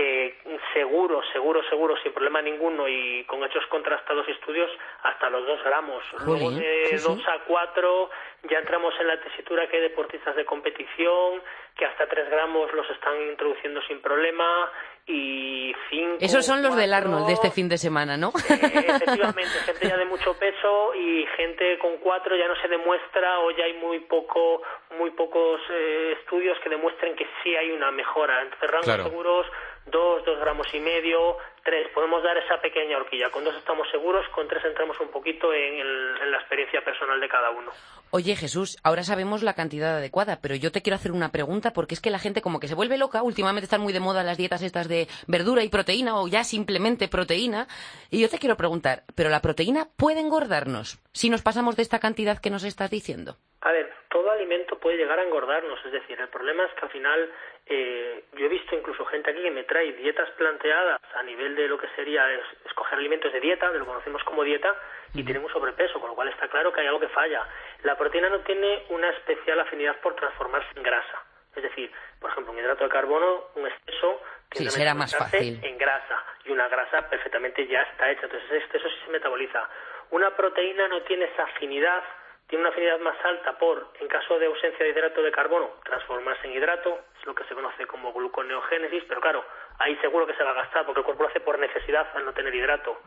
[0.00, 0.38] eh,
[0.72, 4.70] seguro, seguro, seguro, sin problema ninguno y con hechos contrastados y estudios,
[5.02, 6.04] hasta los dos gramos.
[6.24, 8.10] Luego de 2 a 4
[8.48, 11.42] ya entramos en la tesitura que hay deportistas de competición,
[11.76, 14.70] que hasta 3 gramos los están introduciendo sin problema
[15.04, 16.18] y 5.
[16.20, 18.30] Esos son los del Arnold de este fin de semana, ¿no?
[18.48, 23.40] Eh, efectivamente, gente ya de mucho peso y gente con 4 ya no se demuestra
[23.40, 24.62] o ya hay muy poco
[24.98, 28.42] muy pocos eh, estudios que demuestren que sí hay una mejora.
[28.42, 29.46] Entonces, rangos seguros
[29.90, 31.88] dos, dos gramos y medio, tres.
[31.94, 33.30] Podemos dar esa pequeña horquilla.
[33.30, 37.50] Con dos estamos seguros, con tres entramos un poquito en, la experiencia personal de cada
[37.50, 37.70] uno.
[38.10, 41.94] Oye, Jesús, ahora sabemos la cantidad adecuada, pero yo te quiero hacer una pregunta porque
[41.94, 43.22] es que la gente como que se vuelve loca.
[43.22, 47.08] Últimamente están muy de moda las dietas estas de verdura y proteína o ya simplemente
[47.08, 47.68] proteína.
[48.10, 51.98] Y yo te quiero preguntar, ¿pero la proteína puede engordarnos si nos pasamos de esta
[51.98, 53.36] cantidad que nos estás diciendo?
[53.60, 56.90] A ver, todo alimento puede llegar a engordarnos, es decir, el problema es que al
[56.90, 57.32] final
[57.66, 61.68] eh, yo he visto incluso gente aquí que me trae dietas planteadas a nivel de
[61.68, 62.24] lo que sería
[62.64, 64.74] escoger alimentos de dieta, de lo que conocemos como dieta,
[65.14, 67.46] y tienen un sobrepeso, con lo cual está claro que hay algo que falla.
[67.82, 71.24] La proteína no tiene una especial afinidad por transformarse en grasa.
[71.54, 71.90] Es decir,
[72.20, 75.60] por ejemplo, un hidrato de carbono, un exceso, tiene será más fácil.
[75.62, 79.68] en grasa, y una grasa perfectamente ya está hecha, entonces ese exceso sí se metaboliza.
[80.10, 82.02] Una proteína no tiene esa afinidad
[82.48, 86.46] tiene una afinidad más alta por, en caso de ausencia de hidrato de carbono, transformarse
[86.46, 89.44] en hidrato, es lo que se conoce como gluconeogénesis, pero claro,
[89.78, 92.24] ahí seguro que se va a gastar porque el cuerpo lo hace por necesidad al
[92.24, 92.98] no tener hidrato.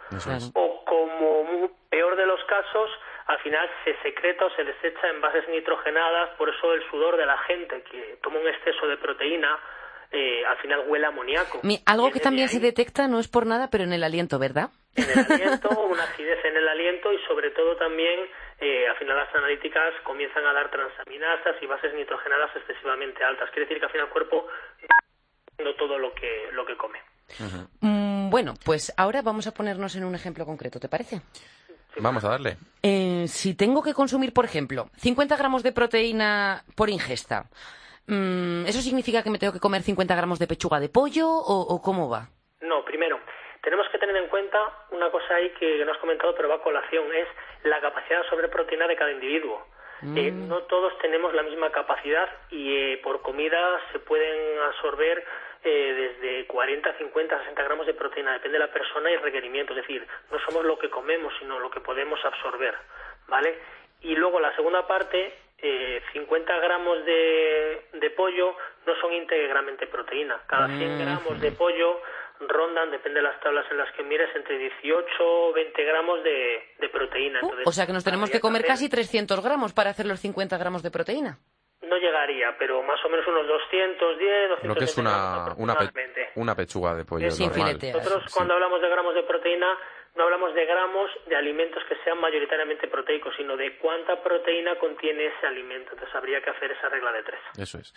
[0.54, 2.89] O como peor de los casos,
[3.25, 7.25] al final se secreta o se desecha en bases nitrogenadas, por eso el sudor de
[7.25, 9.58] la gente que toma un exceso de proteína,
[10.12, 11.62] eh, al final huele a amoníaco.
[11.86, 14.69] algo que también se detecta, no es por nada, pero en el aliento, ¿verdad?
[14.95, 18.19] En el aliento, una acidez en el aliento y sobre todo también
[18.62, 23.50] eh, al final las analíticas comienzan a dar transaminasas y bases nitrogenadas excesivamente altas.
[23.50, 24.47] Quiere decir que al final el cuerpo
[25.58, 27.00] no todo lo que, lo que come.
[27.82, 31.21] Mm, bueno, pues ahora vamos a ponernos en un ejemplo concreto, ¿te parece?
[31.97, 32.58] Vamos a darle.
[32.84, 37.50] Eh, si tengo que consumir, por ejemplo, 50 gramos de proteína por ingesta,
[38.06, 41.82] mm, ¿eso significa que me tengo que comer 50 gramos de pechuga de pollo o
[41.82, 42.30] cómo va?
[42.62, 43.19] No, primero,
[43.63, 44.58] tenemos que tener en cuenta
[44.91, 47.28] una cosa ahí que no has comentado, pero va a colación, es
[47.63, 49.65] la capacidad sobre proteína de cada individuo.
[50.15, 50.47] Eh, mm.
[50.47, 55.24] no todos tenemos la misma capacidad y eh, por comida se pueden absorber
[55.63, 59.74] eh, desde 40, 50, 60 gramos de proteína, depende de la persona y el requerimiento,
[59.74, 62.74] es decir, no somos lo que comemos, sino lo que podemos absorber,
[63.28, 63.60] ¿vale?
[64.02, 68.56] Y luego la segunda parte, eh, 50 gramos de, de pollo
[68.88, 72.02] no son íntegramente proteína, cada 100 gramos de pollo
[72.47, 76.63] rondan, depende de las tablas en las que mires, entre 18 o 20 gramos de,
[76.80, 77.39] de proteína.
[77.43, 80.58] Uh, o sea que nos tenemos que comer casi 300 gramos para hacer los 50
[80.58, 81.38] gramos de proteína.
[81.82, 85.75] No llegaría, pero más o menos unos 210, 220 Lo que es una, una,
[86.36, 87.77] una, pechuga de pollo es normal.
[87.82, 89.77] Nosotros cuando hablamos de gramos de proteína
[90.15, 95.27] no hablamos de gramos de alimentos que sean mayoritariamente proteicos, sino de cuánta proteína contiene
[95.27, 95.91] ese alimento.
[95.93, 97.39] Entonces habría que hacer esa regla de tres.
[97.58, 97.93] Eso es.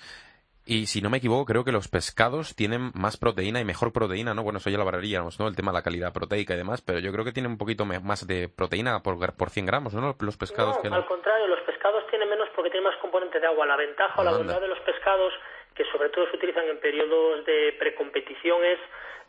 [0.67, 4.33] Y si no me equivoco, creo que los pescados tienen más proteína y mejor proteína,
[4.33, 4.43] ¿no?
[4.43, 5.47] Bueno, eso ya lo hablaríamos, ¿no?
[5.47, 7.85] El tema de la calidad proteica y demás, pero yo creo que tienen un poquito
[7.85, 10.17] más de proteína por, por 100 gramos, ¿no?
[10.19, 13.67] Los pescados no, al contrario, los pescados tienen menos porque tienen más componente de agua.
[13.67, 15.35] La ventaja o la bondad de los pescados,
[15.75, 18.79] que sobre todo se utilizan en periodos de precompetición, es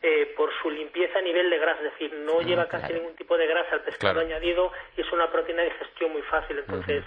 [0.02, 3.16] eh, por su limpieza a nivel de grasa, es decir, no ah, lleva casi ningún
[3.16, 7.04] tipo de grasa al pescado añadido y es una proteína de digestión muy fácil, entonces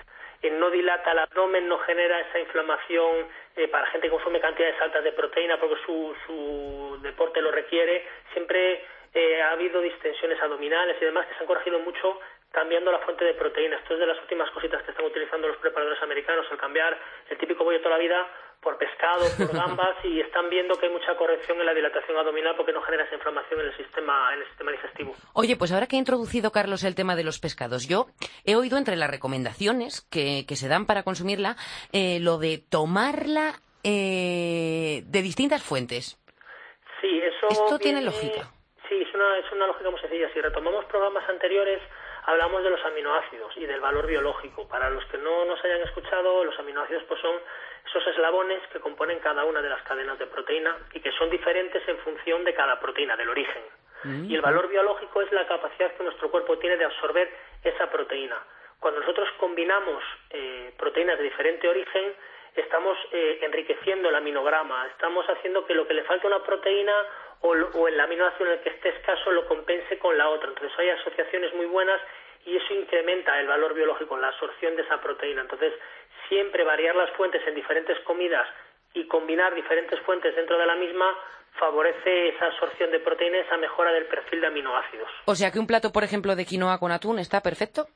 [0.53, 5.05] no dilata el abdomen, no genera esa inflamación eh, para gente que consume cantidades altas
[5.05, 8.07] de proteína porque su, su deporte lo requiere.
[8.33, 12.21] Siempre eh, ha habido distensiones abdominales y demás que se han corregido mucho
[12.53, 13.77] cambiando la fuente de proteína.
[13.77, 16.97] Esto es de las últimas cositas que están utilizando los preparadores americanos, el cambiar
[17.29, 18.27] el típico bollo toda la vida
[18.63, 22.55] por pescado, por gambas y están viendo que hay mucha corrección en la dilatación abdominal
[22.57, 25.15] porque no genera esa inflamación en el sistema en el sistema digestivo.
[25.35, 28.07] Oye, pues ahora que ha introducido Carlos el tema de los pescados, yo
[28.45, 31.57] he oído entre las recomendaciones que, que se dan para consumirla
[31.93, 36.19] eh, lo de tomarla eh, de distintas fuentes.
[37.01, 38.51] Sí, eso esto tiene lógica.
[38.89, 40.29] Sí, es una, es una lógica muy sencilla.
[40.33, 41.81] Si retomamos programas anteriores
[42.29, 44.69] hablamos de los aminoácidos y del valor biológico.
[44.69, 47.37] Para los que no nos hayan escuchado, los aminoácidos pues son
[47.89, 51.87] esos eslabones que componen cada una de las cadenas de proteína y que son diferentes
[51.89, 53.63] en función de cada proteína, del origen.
[54.05, 54.31] Mm.
[54.31, 57.29] Y el valor biológico es la capacidad que nuestro cuerpo tiene de absorber
[57.65, 58.37] esa proteína.
[58.79, 62.15] Cuando nosotros combinamos eh, proteínas de diferente origen,
[62.55, 66.95] estamos eh, enriqueciendo el aminograma, estamos haciendo que lo que le falta a una proteína
[67.41, 70.49] o, o el aminoácido en el que esté escaso lo compense con la otra.
[70.49, 72.01] Entonces hay asociaciones muy buenas
[72.49, 75.43] y eso incrementa el valor biológico, la absorción de esa proteína.
[75.43, 75.73] Entonces,
[76.29, 78.47] siempre variar las fuentes en diferentes comidas
[78.95, 81.07] y combinar diferentes fuentes dentro de la misma
[81.59, 85.09] favorece esa absorción de proteína, esa mejora del perfil de aminoácidos.
[85.25, 87.89] O sea que un plato, por ejemplo, de quinoa con atún está perfecto.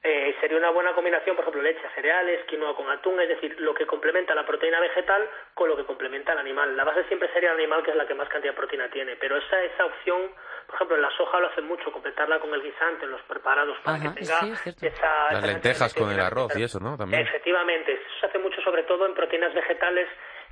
[0.00, 3.74] Eh, sería una buena combinación, por ejemplo, leche, cereales, quinoa con atún, es decir, lo
[3.74, 6.76] que complementa la proteína vegetal con lo que complementa el animal.
[6.76, 9.16] La base siempre sería el animal, que es la que más cantidad de proteína tiene,
[9.16, 10.30] pero esa, esa opción,
[10.66, 13.76] por ejemplo, en la soja lo hace mucho, completarla con el guisante, en los preparados,
[13.82, 14.38] para que tenga
[14.82, 15.32] esa...
[15.32, 16.96] Las lentejas con el arroz y eso, ¿no?
[16.96, 17.22] También.
[17.22, 20.08] Efectivamente, eso se hace mucho sobre todo en proteínas vegetales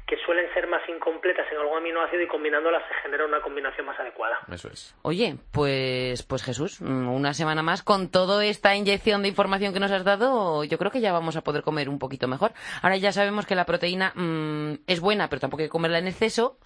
[0.06, 3.98] que suelen ser más incompletas en algún aminoácido y combinándolas se genera una combinación más
[3.98, 4.38] adecuada.
[4.52, 4.94] Eso es.
[5.02, 9.80] Oye, pues, pues Jesús, mm, una semana más con toda esta inyección de información que
[9.80, 12.52] nos has dado, yo creo que ya vamos a poder comer un poquito mejor.
[12.82, 16.06] Ahora ya sabemos que la proteína mm, es buena, pero tampoco hay que comerla en
[16.06, 16.58] exceso.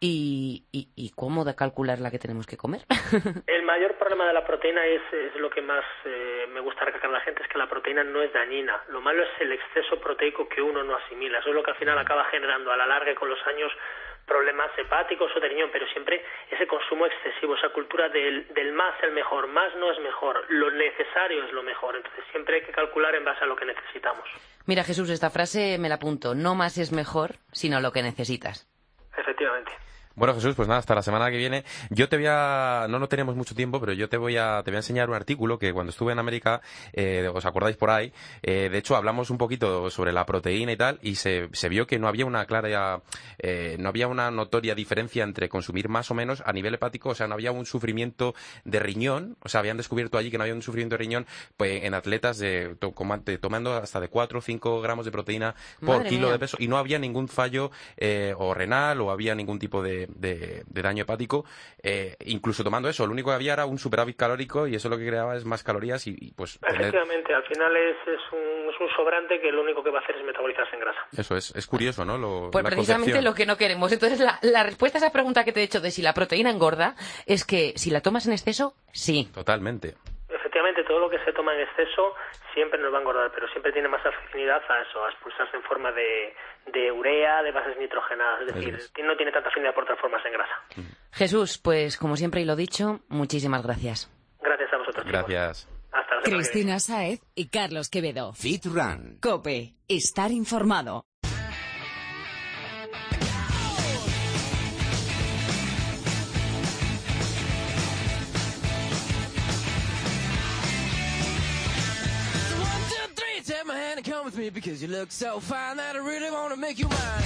[0.00, 2.82] ¿Y, y, cómo de calcular la que tenemos que comer?
[3.48, 7.10] el mayor problema de la proteína es, es lo que más eh, me gusta recalcar
[7.10, 8.80] a la gente, es que la proteína no es dañina.
[8.90, 11.40] Lo malo es el exceso proteico que uno no asimila.
[11.40, 13.72] Eso es lo que al final acaba generando a la larga y con los años
[14.24, 18.94] problemas hepáticos o de riñón, pero siempre ese consumo excesivo, esa cultura del, del más
[19.02, 21.96] el mejor, más no es mejor, lo necesario es lo mejor.
[21.96, 24.28] Entonces siempre hay que calcular en base a lo que necesitamos.
[24.66, 28.68] Mira Jesús, esta frase me la apunto, no más es mejor, sino lo que necesitas.
[29.16, 29.72] Efectivamente.
[30.18, 31.62] Bueno, Jesús, pues nada, hasta la semana que viene.
[31.90, 34.72] Yo te voy a, no, no tenemos mucho tiempo, pero yo te voy a, te
[34.72, 36.60] voy a enseñar un artículo que cuando estuve en América,
[36.92, 40.76] eh, os acordáis por ahí, eh, de hecho hablamos un poquito sobre la proteína y
[40.76, 43.00] tal, y se, se vio que no había una clara,
[43.38, 47.14] eh, no había una notoria diferencia entre consumir más o menos a nivel hepático, o
[47.14, 50.54] sea, no había un sufrimiento de riñón, o sea, habían descubierto allí que no había
[50.54, 51.26] un sufrimiento de riñón,
[51.56, 52.74] pues en atletas de,
[53.40, 56.76] tomando hasta de 4 o 5 gramos de proteína por kilo de peso, y no
[56.76, 61.44] había ningún fallo eh, o renal o había ningún tipo de, de, daño hepático,
[61.82, 63.06] eh, incluso tomando eso.
[63.06, 65.62] Lo único que había era un superávit calórico y eso lo que creaba es más
[65.62, 66.58] calorías y, pues...
[66.66, 70.02] Efectivamente, al final es, es, un, es, un, sobrante que lo único que va a
[70.02, 71.00] hacer es metabolizarse en grasa.
[71.16, 72.18] Eso es, es curioso, ¿no?
[72.18, 73.92] Lo, pues precisamente lo que no queremos.
[73.92, 76.50] Entonces, la, la respuesta a esa pregunta que te he hecho de si la proteína
[76.50, 76.94] engorda
[77.26, 79.28] es que si la tomas en exceso, sí.
[79.34, 79.94] Totalmente
[80.58, 82.14] efectivamente todo lo que se toma en exceso
[82.52, 85.62] siempre nos va a engordar, pero siempre tiene más afinidad a eso, a expulsarse en
[85.62, 86.34] forma de,
[86.72, 90.54] de urea, de bases nitrogenadas, es decir, no tiene tanta afinidad por transformarse en grasa.
[91.12, 94.10] Jesús, pues como siempre y lo dicho, muchísimas gracias.
[94.40, 95.06] Gracias a vosotros.
[95.06, 95.68] Gracias.
[95.92, 98.32] Hasta la Cristina Saez y Carlos Quevedo.
[98.32, 99.18] Fit Run.
[99.22, 101.04] Cope, estar informado.
[114.38, 116.98] Me because you look so fine that I really wanna make you mine.
[116.98, 117.22] I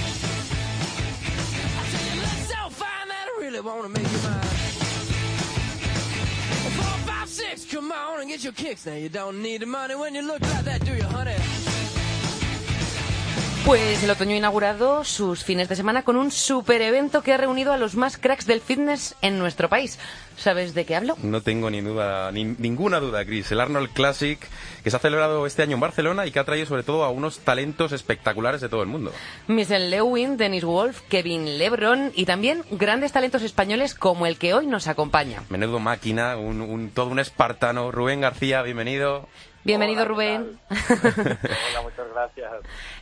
[1.91, 4.41] tell you, look so fine that I really wanna make you mine.
[6.77, 8.85] Four, five, six, come on and get your kicks.
[8.85, 11.72] Now you don't need the money when you look like that, do you, honey?
[13.65, 17.37] Pues el otoño ha inaugurado sus fines de semana con un super evento que ha
[17.37, 19.97] reunido a los más cracks del fitness en nuestro país.
[20.35, 21.15] ¿Sabes de qué hablo?
[21.23, 23.53] No tengo ni duda, ni, ninguna duda, Chris.
[23.53, 24.37] El Arnold Classic,
[24.83, 27.09] que se ha celebrado este año en Barcelona y que ha traído sobre todo a
[27.09, 29.13] unos talentos espectaculares de todo el mundo.
[29.47, 34.67] Michelle Lewin, Dennis Wolf, Kevin Lebron y también grandes talentos españoles como el que hoy
[34.67, 35.41] nos acompaña.
[35.49, 37.91] Menudo máquina, un, todo un espartano.
[37.91, 39.29] Rubén García, bienvenido.
[39.63, 40.59] Bienvenido, Rubén.
[40.69, 42.51] Hola, muchas gracias.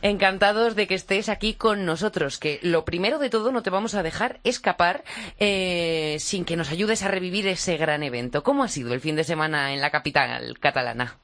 [0.00, 3.94] Encantados de que estés aquí con nosotros, que lo primero de todo no te vamos
[3.94, 5.02] a dejar escapar
[5.38, 8.42] eh, sin que nos ayudes a revivir ese gran evento.
[8.42, 11.18] ¿Cómo ha sido el fin de semana en la capital catalana?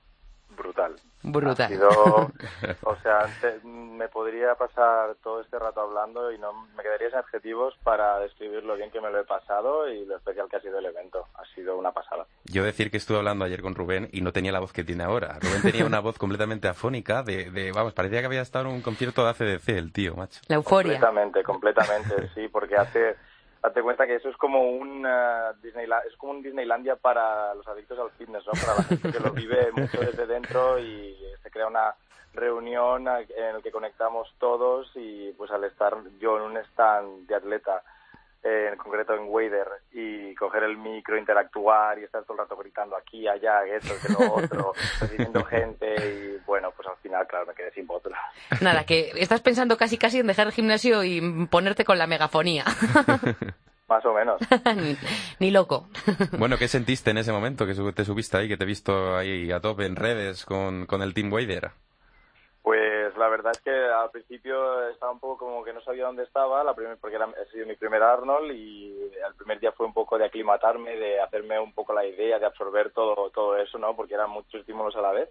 [0.57, 0.97] Brutal.
[1.33, 1.81] Brutal.
[2.83, 3.27] o sea,
[3.65, 8.65] me podría pasar todo este rato hablando y no me quedaría sin adjetivos para describir
[8.65, 11.27] lo bien que me lo he pasado y lo especial que ha sido el evento.
[11.35, 12.27] Ha sido una pasada.
[12.45, 15.05] Yo decir que estuve hablando ayer con Rubén y no tenía la voz que tiene
[15.05, 15.39] ahora.
[15.41, 18.83] Rubén tenía una voz completamente afónica de, de, vamos, parecía que había estado en un
[18.83, 20.41] concierto de ACDC el tío, macho.
[20.49, 20.93] La euforia.
[20.93, 23.17] Completamente, completamente, sí, porque hace
[23.63, 25.67] date cuenta que eso es como un uh,
[26.07, 28.53] es como un Disneylandia para los adictos al fitness, ¿no?
[28.53, 31.95] Para la gente que lo vive mucho desde dentro y se crea una
[32.35, 37.35] reunión en la que conectamos todos y pues al estar yo en un stand de
[37.35, 37.83] atleta
[38.43, 42.97] en concreto en Wader, y coger el micro, interactuar y estar todo el rato gritando
[42.97, 47.55] aquí, allá, esto, que lo otro, recibiendo gente y bueno, pues al final, claro, me
[47.55, 47.99] quedé sin voz.
[48.61, 52.65] Nada, que estás pensando casi casi en dejar el gimnasio y ponerte con la megafonía.
[53.89, 54.41] Más o menos.
[55.39, 55.89] ni, loco.
[56.39, 59.51] bueno, ¿qué sentiste en ese momento que te subiste ahí, que te he visto ahí
[59.51, 61.71] a tope en redes con, con el Team Wader?
[62.69, 66.25] Pues la verdad es que al principio estaba un poco como que no sabía dónde
[66.25, 69.87] estaba, la primer, porque era, ha sido mi primer Arnold y el primer día fue
[69.87, 73.79] un poco de aclimatarme, de hacerme un poco la idea, de absorber todo, todo eso,
[73.79, 73.97] ¿no?
[73.97, 75.31] Porque eran muchos estímulos a la vez.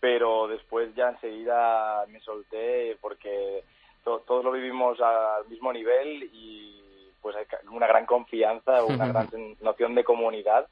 [0.00, 3.62] Pero después ya enseguida me solté porque
[4.02, 6.82] todos lo vivimos al mismo nivel y
[7.20, 9.28] pues hay una gran confianza, una gran
[9.60, 10.66] noción de comunidad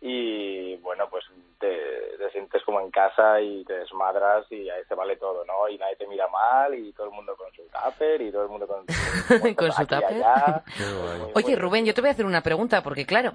[0.00, 1.24] y bueno, pues
[1.58, 5.68] te, sientes como en casa y te desmadras y ahí se vale todo, ¿no?
[5.68, 8.48] Y nadie te mira mal y todo el mundo con su tupper y todo el
[8.48, 8.84] mundo con,
[9.54, 10.22] ¿Con su tupper.
[11.34, 13.34] Oye, Rubén, yo te voy a hacer una pregunta porque claro,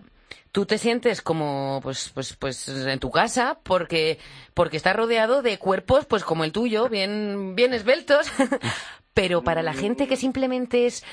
[0.52, 4.20] tú te sientes como pues pues pues en tu casa porque
[4.54, 8.32] porque estás rodeado de cuerpos pues como el tuyo, bien bien esbeltos.
[9.14, 11.04] Pero para la gente que simplemente es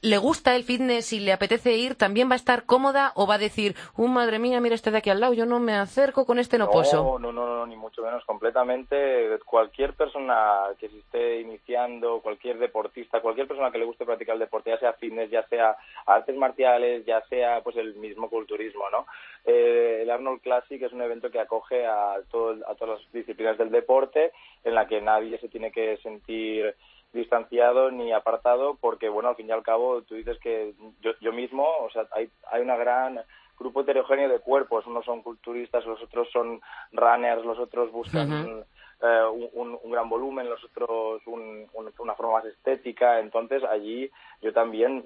[0.00, 3.34] le gusta el fitness y le apetece ir, también va a estar cómoda o va
[3.34, 6.26] a decir, uh, madre mía, mira este de aquí al lado, yo no me acerco
[6.26, 7.18] con este no, poso.
[7.18, 9.38] No, no, no, ni mucho menos, completamente.
[9.44, 14.40] Cualquier persona que se esté iniciando, cualquier deportista, cualquier persona que le guste practicar el
[14.40, 19.06] deporte, ya sea fitness, ya sea artes marciales, ya sea pues el mismo culturismo, ¿no?
[19.44, 23.58] Eh, el Arnold Classic es un evento que acoge a, todo, a todas las disciplinas
[23.58, 24.32] del deporte,
[24.64, 26.74] en la que nadie se tiene que sentir
[27.12, 31.32] distanciado ni apartado porque bueno al fin y al cabo tú dices que yo, yo
[31.32, 33.22] mismo o sea hay hay una gran
[33.62, 34.86] grupo heterogéneo de cuerpos.
[34.86, 36.60] Unos son culturistas los otros son
[36.92, 38.64] runners los otros buscan
[39.02, 41.66] eh, un, un, gran volumen los otros un,
[41.98, 43.20] una forma más estética.
[43.20, 45.04] Entonces allí yo también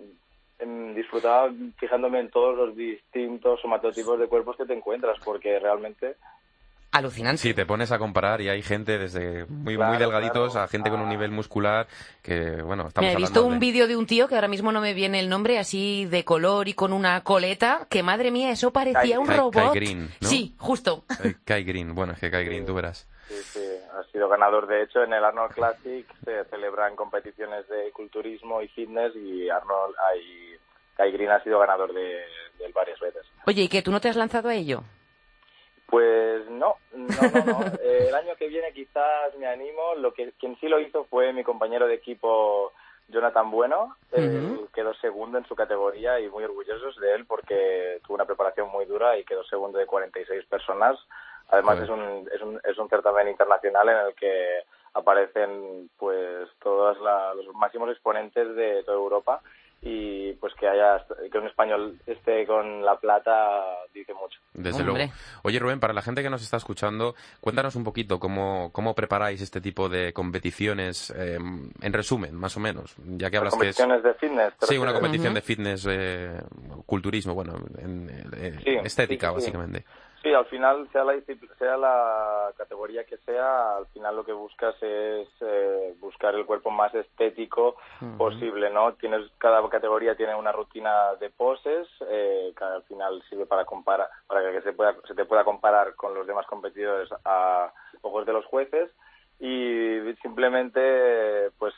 [0.59, 6.17] em, disfrutaba fijándome en todos los distintos somatotipos de cuerpos que te encuentras porque realmente
[6.93, 7.43] alucinante.
[7.43, 11.01] Sí, te pones a comparar y hay gente desde muy, muy delgaditos a gente con
[11.01, 11.87] un nivel muscular
[12.23, 14.95] que, bueno, estamos He visto un vídeo de un tío que ahora mismo no me
[14.95, 19.21] viene el nombre, así de color y con una coleta, que madre mía, eso parecía
[19.21, 19.53] un robot.
[19.53, 20.29] Kai Green, ¿no?
[20.29, 21.05] Sí, justo.
[21.45, 23.09] Kai Green, bueno, es que Kai Green, tú verás.
[23.29, 23.61] Sí, sí,
[23.93, 24.67] ha sido ganador.
[24.67, 29.95] De hecho, en el Arnold Classic se celebran competiciones de culturismo y fitness y Arnold,
[30.11, 30.57] hay,
[30.97, 32.23] Kai Green ha sido ganador de,
[32.59, 33.23] de varias veces.
[33.47, 34.85] Oye, ¿y que tú no te has lanzado a ello?
[35.87, 37.61] Pues no, no, no, no.
[37.83, 39.95] el año que viene quizás me animo.
[39.97, 42.73] Lo que quien sí lo hizo fue mi compañero de equipo
[43.09, 43.97] Jonathan Bueno,
[44.75, 48.85] quedó segundo en su categoría y muy orgullosos de él porque tuvo una preparación muy
[48.85, 50.99] dura y quedó segundo de 46 personas.
[51.49, 54.63] Además es un, es un, es un certamen internacional en el que
[54.95, 59.41] aparecen pues todos los máximos exponentes de toda Europa
[59.83, 63.63] y pues que haya que un español esté con la plata
[63.93, 64.41] dice mucho.
[64.53, 65.13] Desde luego.
[65.43, 69.41] Oye Rubén, para la gente que nos está escuchando, cuéntanos un poquito cómo, cómo preparáis
[69.41, 74.15] este tipo de competiciones, eh, en resumen, más o menos, ya que hablas competiciones de
[74.15, 74.55] fitness.
[74.63, 76.41] Sí, una competición de fitness, eh,
[76.87, 79.85] culturismo, bueno, en, eh, estética básicamente.
[80.27, 81.15] Sí, al final, sea la,
[81.57, 86.69] sea la categoría que sea, al final lo que buscas es eh, buscar el cuerpo
[86.69, 87.77] más estético
[88.19, 88.95] posible, ¿no?
[88.95, 94.09] Tienes cada categoría tiene una rutina de poses eh, que al final sirve para comparar,
[94.27, 97.73] para que se pueda se te pueda comparar con los demás competidores a
[98.03, 98.91] ojos de los jueces
[99.39, 101.73] y simplemente pues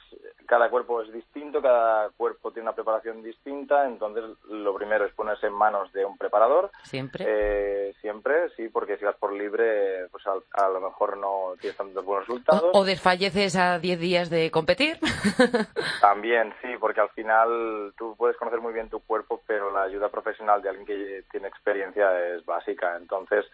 [0.49, 5.47] cada cuerpo es distinto, cada cuerpo tiene una preparación distinta, entonces lo primero es ponerse
[5.47, 6.71] en manos de un preparador.
[6.85, 7.25] Siempre.
[7.29, 12.03] Eh, siempre, sí, porque si vas por libre, pues a, lo mejor no tienes tantos
[12.03, 12.71] buenos resultados.
[12.73, 14.99] O, desfalleces a 10 días de competir.
[16.01, 20.09] También, sí, porque al final tú puedes conocer muy bien tu cuerpo, pero la ayuda
[20.09, 22.97] profesional de alguien que tiene experiencia es básica.
[22.97, 23.45] Entonces,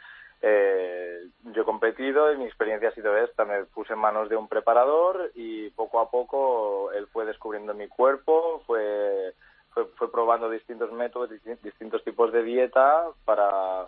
[0.47, 3.47] eh, yo he competido y mi experiencia ha sido esta.
[3.47, 7.88] Me puse en manos de un preparador y poco a poco él fue descubriendo mi
[7.88, 9.32] cuerpo, fue,
[9.70, 11.30] fue, probando distintos métodos,
[11.62, 13.86] distintos tipos de dieta para...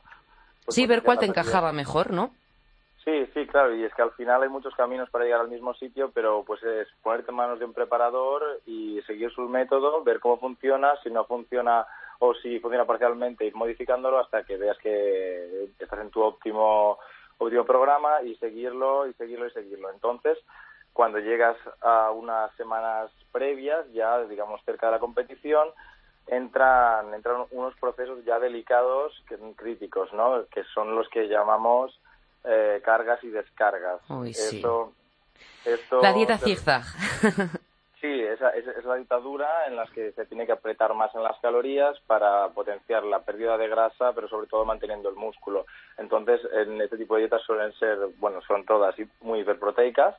[0.65, 2.31] Pues, sí, ver cuál te encajaba mejor, ¿no?
[3.05, 5.75] Sí, sí, claro, y es que al final hay muchos caminos para llegar al mismo
[5.75, 10.21] sitio, pero pues es ponerte en manos de un preparador y seguir su método, ver
[10.21, 11.87] cómo funciona, si no funciona
[12.19, 16.99] o si funciona parcialmente ir modificándolo hasta que veas que estás en tu óptimo
[17.39, 19.91] óptimo programa y seguirlo y seguirlo y seguirlo.
[19.91, 20.39] Entonces,
[20.93, 25.69] cuando llegas a unas semanas previas, ya digamos cerca de la competición,
[26.27, 30.47] entran entran unos procesos ya delicados, que, críticos, ¿no?
[30.47, 32.01] Que son los que llamamos
[32.45, 34.01] eh, cargas y descargas.
[36.03, 36.85] la dieta zigzag.
[38.01, 41.39] Sí, es, es, la dictadura en la que se tiene que apretar más en las
[41.41, 45.65] calorías para potenciar la pérdida de grasa, pero sobre todo manteniendo el músculo.
[45.97, 50.15] Entonces, en este tipo de dietas suelen ser, bueno, son todas muy hiperproteicas,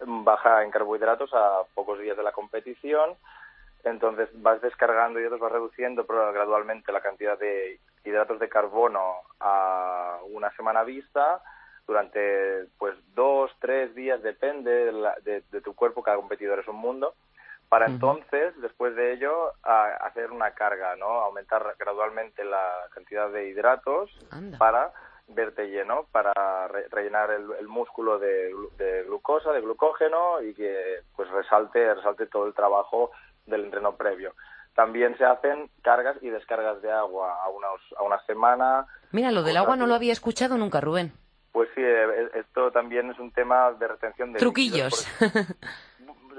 [0.00, 3.16] baja en carbohidratos a pocos días de la competición.
[3.82, 10.50] Entonces vas descargando y vas reduciendo gradualmente la cantidad de hidratos de carbono a una
[10.52, 11.42] semana vista
[11.86, 17.14] durante pues dos, tres días, depende de, tu cuerpo, cada competidor es un mundo,
[17.68, 21.06] para entonces, después de ello, hacer una carga, ¿no?
[21.06, 24.10] Aumentar gradualmente la cantidad de hidratos
[24.58, 24.92] para
[25.28, 26.32] verte lleno, para
[26.90, 28.52] rellenar el, músculo de,
[29.06, 33.12] glucosa, de glucógeno y que pues resalte, resalte todo el trabajo
[33.46, 34.34] del entreno previo.
[34.74, 38.86] También se hacen cargas y descargas de agua a, unos, a una semana.
[39.12, 41.12] Mira, lo del agua no lo había escuchado nunca, Rubén.
[41.52, 45.06] Pues sí, eh, esto también es un tema de retención de truquillos.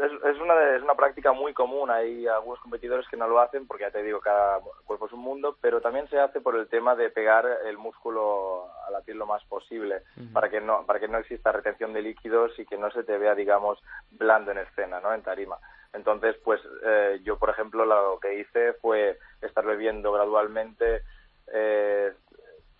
[0.01, 1.91] Es, una, es una práctica muy común.
[1.91, 5.19] Hay algunos competidores que no lo hacen porque ya te digo, cada cuerpo es un
[5.19, 9.17] mundo, pero también se hace por el tema de pegar el músculo a la piel
[9.17, 10.01] lo más posible
[10.33, 13.17] para que no para que no exista retención de líquidos y que no se te
[13.17, 13.77] vea, digamos,
[14.11, 15.13] blando en escena, ¿no?
[15.13, 15.57] En tarima.
[15.93, 21.03] Entonces, pues eh, yo, por ejemplo, lo que hice fue estar bebiendo gradualmente
[21.53, 22.13] eh,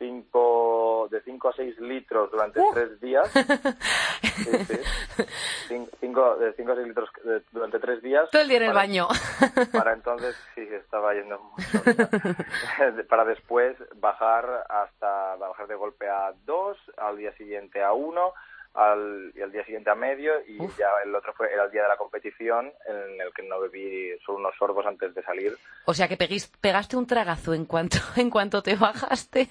[0.01, 2.73] cinco, de 5 a 6 litros durante uh.
[2.73, 3.31] tres días.
[5.99, 7.09] Cinco, de 5 a 6 litros
[7.51, 8.31] durante tres días.
[8.31, 9.07] Todo el día en el baño.
[9.71, 11.83] Para entonces, sí, estaba yendo mucho.
[13.09, 18.33] para después bajar hasta bajar de golpe a 2, al día siguiente a 1
[18.73, 21.83] al, y al día siguiente a medio y ya el otro fue era el día
[21.83, 25.57] de la competición en el que no bebí solo unos sorbos antes de salir.
[25.85, 29.49] O sea que pegaste un tragazo en cuanto en cuanto te bajaste.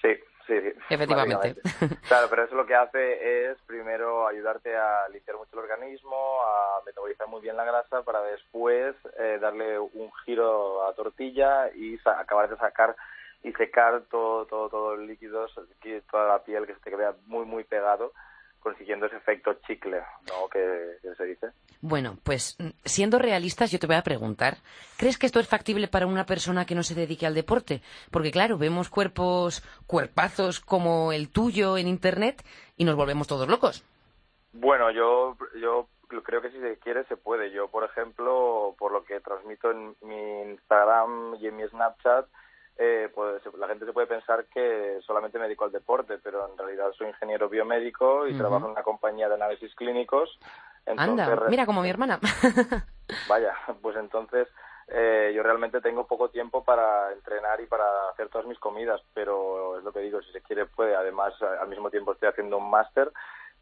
[0.00, 0.08] Sí,
[0.46, 0.54] sí,
[0.90, 1.60] Efectivamente.
[2.08, 6.80] Claro, pero eso lo que hace es primero ayudarte a limpiar mucho el organismo, a
[6.86, 12.48] metabolizar muy bien la grasa para después eh, darle un giro a tortilla y acabar
[12.48, 12.96] de sacar
[13.42, 15.46] y secar todo, todo, todo el líquido,
[16.10, 18.12] toda la piel que se te vea muy, muy pegado
[18.60, 19.98] consiguiendo ese efecto chicle,
[20.28, 20.48] ¿no?
[20.48, 21.48] Que, se dice.
[21.80, 24.58] Bueno, pues mm, siendo realistas, yo te voy a preguntar,
[24.96, 27.82] ¿crees que esto es factible para una persona que no se dedique al deporte?
[28.10, 32.44] Porque claro, vemos cuerpos, cuerpazos como el tuyo en Internet
[32.76, 33.84] y nos volvemos todos locos.
[34.52, 35.88] Bueno, yo, yo
[36.22, 37.50] creo que si se quiere se puede.
[37.50, 42.26] Yo, por ejemplo, por lo que transmito en mi Instagram y en mi Snapchat,
[42.80, 46.56] eh, pues la gente se puede pensar que solamente me dedico al deporte, pero en
[46.56, 50.38] realidad soy ingeniero biomédico y trabajo en una compañía de análisis clínicos.
[50.86, 52.20] Anda, mira como mi hermana.
[53.28, 53.52] Vaya,
[53.82, 54.46] pues entonces
[54.86, 59.78] eh, yo realmente tengo poco tiempo para entrenar y para hacer todas mis comidas, pero
[59.78, 60.94] es lo que digo, si se quiere puede.
[60.94, 63.10] Además, al mismo tiempo estoy haciendo un máster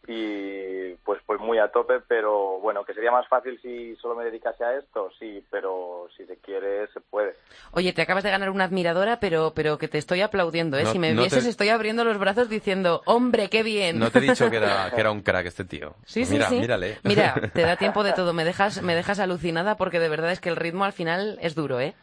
[0.09, 4.25] y pues pues muy a tope, pero bueno, que sería más fácil si solo me
[4.25, 7.35] dedicase a esto, sí, pero si se quiere se puede.
[7.73, 10.87] Oye, te acabas de ganar una admiradora, pero pero que te estoy aplaudiendo, ¿eh?
[10.87, 14.51] si me vieses estoy abriendo los brazos diciendo, "Hombre, qué bien." No te he dicho
[14.51, 15.95] que era que era un crack este tío.
[16.05, 16.61] Sí, sí, Mira, sí.
[16.61, 16.99] Mírale.
[17.05, 20.41] Mira, te da tiempo de todo, me dejas me dejas alucinada porque de verdad es
[20.41, 21.95] que el ritmo al final es duro, ¿eh?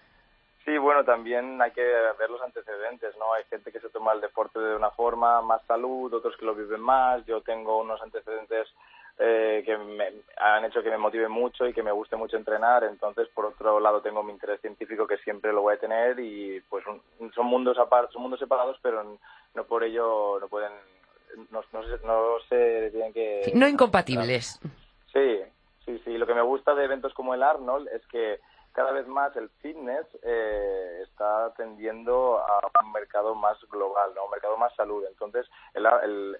[0.65, 3.33] Sí, bueno, también hay que ver los antecedentes, ¿no?
[3.33, 6.55] Hay gente que se toma el deporte de una forma, más salud, otros que lo
[6.55, 7.25] viven más.
[7.25, 8.69] Yo tengo unos antecedentes
[9.19, 12.85] eh, que me han hecho que me motive mucho y que me guste mucho entrenar.
[12.85, 16.61] Entonces, por otro lado, tengo mi interés científico que siempre lo voy a tener y
[16.69, 19.03] pues son mundos aparte, son mundos separados, pero
[19.53, 20.71] no por ello no pueden,
[21.51, 23.51] no, no, se tienen que...
[23.53, 24.61] no incompatibles.
[25.11, 25.41] Sí,
[25.85, 26.17] sí, sí.
[26.17, 28.39] Lo que me gusta de eventos como el Arnold es que
[28.73, 34.25] cada vez más el fitness eh, está tendiendo a un mercado más global, ¿no?
[34.25, 35.05] un mercado más salud.
[35.07, 35.85] Entonces, el,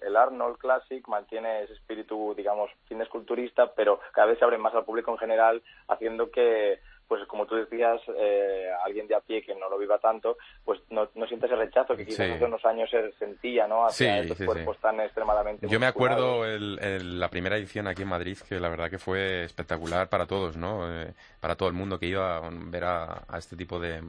[0.02, 4.74] el, Arnold Classic mantiene ese espíritu, digamos, fitness culturista, pero cada vez se abre más
[4.74, 9.42] al público en general, haciendo que pues como tú decías, eh, alguien de a pie
[9.42, 12.64] que no lo viva tanto, pues no, no siente ese rechazo que quizás hace unos
[12.64, 13.86] años se sentía, ¿no?
[13.86, 18.38] Hacia estos cuerpos tan extremadamente Yo me acuerdo el, la primera edición aquí en Madrid,
[18.48, 20.90] que la verdad que fue espectacular para todos, ¿no?
[20.90, 24.00] Eh, para todo el mundo que iba a ver a este tipo de,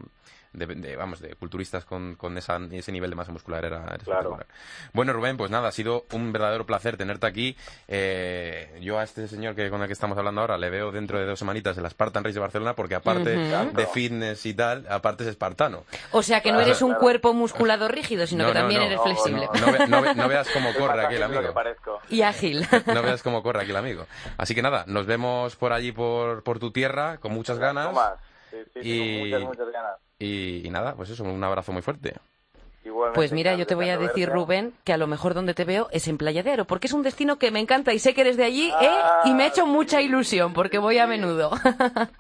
[0.56, 4.48] de, vamos, de culturistas con, con esa, ese nivel de masa muscular era, espectacular.
[4.94, 7.58] Bueno, Rubén, pues nada, ha sido un verdadero placer tenerte aquí.
[7.88, 11.20] Eh, yo a este señor que con el que estamos hablando ahora le veo dentro
[11.20, 14.86] de dos semanitas en la Spartan Race de Barcelona porque aparte de fitness y tal,
[14.90, 15.84] aparte es espartano.
[16.12, 19.48] O sea que no eres un cuerpo musculado rígido, sino que también eres flexible.
[19.88, 21.54] No, veas cómo corre aquí el amigo.
[22.10, 22.68] Y ágil.
[22.86, 24.06] No veas cómo corre aquí el amigo.
[24.38, 27.96] Así que nada, nos vemos por allí, por, por tu tierra, con muchas ganas.
[28.76, 29.20] Y...
[29.20, 30.06] muchas, muchas ganas.
[30.18, 32.16] Y, nada, pues eso, un abrazo muy fuerte.
[33.14, 35.90] pues mira, yo te voy a decir, Rubén, que a lo mejor donde te veo
[35.92, 38.22] es en Playa de Aro, porque es un destino que me encanta y sé que
[38.22, 38.98] eres de allí, ¿eh?
[39.26, 41.52] Y me ha hecho mucha ilusión, porque voy a menudo.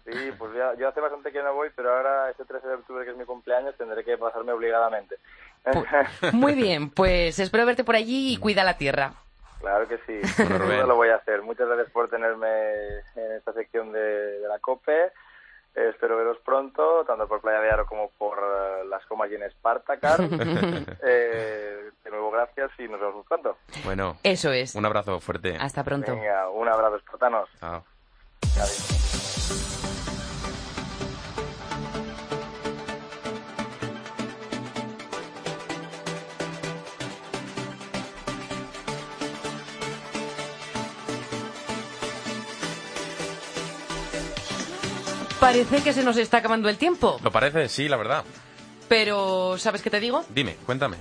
[0.06, 3.12] sí, pues yo hace bastante que no voy, pero ahora este 13 de octubre, que
[3.12, 5.16] es mi cumpleaños, tendré que pasarme obligadamente.
[5.64, 5.86] Pues,
[6.34, 9.14] muy bien, pues espero verte por allí y cuida la tierra.
[9.62, 11.42] Claro que sí, bueno, lo voy a hacer.
[11.42, 12.48] Muchas gracias por tenerme
[13.16, 15.12] en esta sección de, de la COPE
[15.76, 19.50] espero veros pronto, tanto por Playa de Aro como por eh, las comas y en
[19.52, 20.22] Spartacar.
[21.04, 23.58] eh, de nuevo, gracias y nos vemos pronto.
[23.84, 24.76] Bueno, eso es.
[24.76, 25.58] Un abrazo fuerte.
[25.60, 26.16] Hasta pronto.
[26.16, 27.50] Venga, un abrazo, espartanos.
[27.60, 27.84] Chao.
[45.46, 47.20] Parece que se nos está acabando el tiempo.
[47.24, 47.70] ¿Lo parece?
[47.70, 48.26] Sí, la verdad.
[48.88, 50.26] Pero, ¿sabes qué te digo?
[50.34, 50.98] Dime, cuéntame.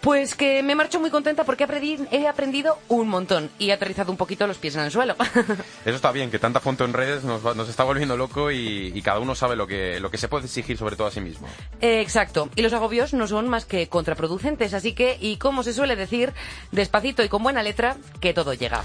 [0.00, 1.66] Pues que me marcho muy contenta porque
[2.10, 5.14] he aprendido un montón y he aterrizado un poquito los pies en el suelo.
[5.84, 9.20] Eso está bien, que tanta foto en redes nos, nos está volviendo loco y, cada
[9.20, 11.46] uno sabe lo que, lo que se puede exigir sobre todo a sí mismo.
[11.82, 15.96] exacto, y los agobios no son más que contraproducentes, así que, y como se suele
[15.96, 16.32] decir,
[16.70, 18.82] despacito y con buena letra, que todo llega.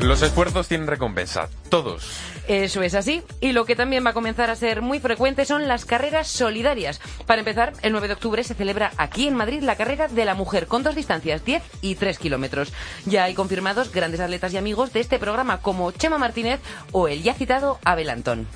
[0.00, 2.18] Los esfuerzos tienen recompensa, todos.
[2.48, 3.22] Eso es así.
[3.40, 7.00] Y lo que también va a comenzar a ser muy frecuente son las carreras solidarias.
[7.24, 10.34] Para empezar, el 9 de octubre se celebra aquí en Madrid la carrera de la
[10.34, 12.72] mujer con dos distancias, 10 y 3 kilómetros.
[13.06, 16.60] Ya hay confirmados grandes atletas y amigos de este programa como Chema Martínez
[16.92, 18.46] o el ya citado Abel Antón.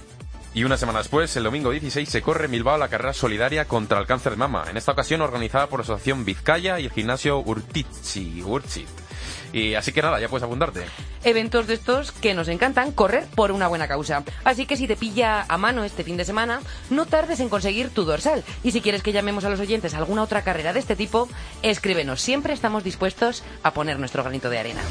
[0.52, 3.98] Y una semana después, el domingo 16, se corre en Bilbao la carrera solidaria contra
[3.98, 7.38] el cáncer de mama, en esta ocasión organizada por la Asociación Vizcaya y el gimnasio
[7.38, 8.88] Urtici, Urchit.
[9.52, 10.84] Y así que nada, ya puedes apuntarte.
[11.24, 14.24] Eventos de estos que nos encantan correr por una buena causa.
[14.44, 17.90] Así que si te pilla a mano este fin de semana, no tardes en conseguir
[17.90, 18.44] tu dorsal.
[18.62, 21.28] Y si quieres que llamemos a los oyentes a alguna otra carrera de este tipo,
[21.62, 22.20] escríbenos.
[22.20, 24.82] Siempre estamos dispuestos a poner nuestro granito de arena.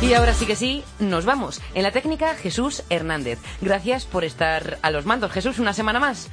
[0.00, 1.60] Y ahora sí que sí, nos vamos.
[1.74, 3.40] En la técnica, Jesús Hernández.
[3.60, 5.32] Gracias por estar a los mandos.
[5.32, 6.28] Jesús, una semana más.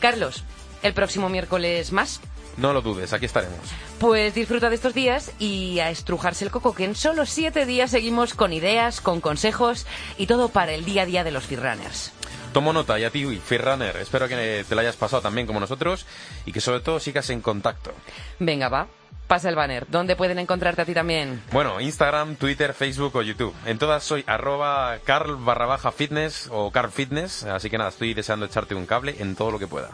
[0.00, 0.42] Carlos,
[0.82, 2.20] el próximo miércoles más.
[2.56, 3.60] No lo dudes, aquí estaremos.
[4.00, 7.92] Pues disfruta de estos días y a estrujarse el coco, que en solo siete días
[7.92, 9.86] seguimos con ideas, con consejos
[10.18, 12.12] y todo para el día a día de los Firrunners.
[12.54, 13.96] Tomo nota y a ti, Firrunner.
[13.96, 16.06] Espero que te lo hayas pasado también como nosotros
[16.46, 17.92] y que sobre todo sigas en contacto.
[18.38, 18.86] Venga, va
[19.26, 19.86] pasa el banner.
[19.88, 21.42] ¿Dónde pueden encontrarte a ti también?
[21.50, 23.54] Bueno, Instagram, Twitter, Facebook o YouTube.
[23.66, 27.42] En todas soy arroba carl barra baja fitness o carl fitness.
[27.42, 29.90] Así que nada, estoy deseando echarte un cable en todo lo que pueda.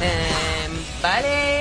[0.00, 0.72] Em,
[1.02, 1.51] vale.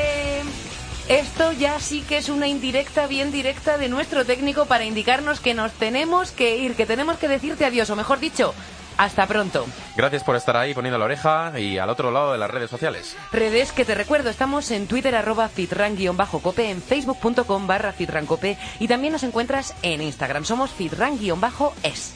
[1.12, 5.54] Esto ya sí que es una indirecta, bien directa de nuestro técnico para indicarnos que
[5.54, 8.56] nos tenemos que ir, que tenemos que decirte adiós, o mejor dicho,
[8.98, 9.66] hasta pronto.
[9.98, 13.18] Gracias por estar ahí poniendo la oreja y al otro lado de las redes sociales.
[13.34, 19.12] Redes que te recuerdo, estamos en Twitter arroba fitran-cope, en facebook.com barra fitrancope y también
[19.12, 20.46] nos encuentras en Instagram.
[20.46, 22.14] Somos fitran-es.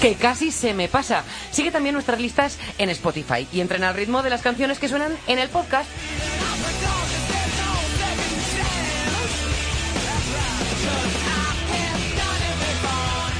[0.00, 1.24] Que casi se me pasa.
[1.50, 5.16] Sigue también nuestras listas en Spotify y entrena al ritmo de las canciones que suenan
[5.26, 5.88] en el podcast.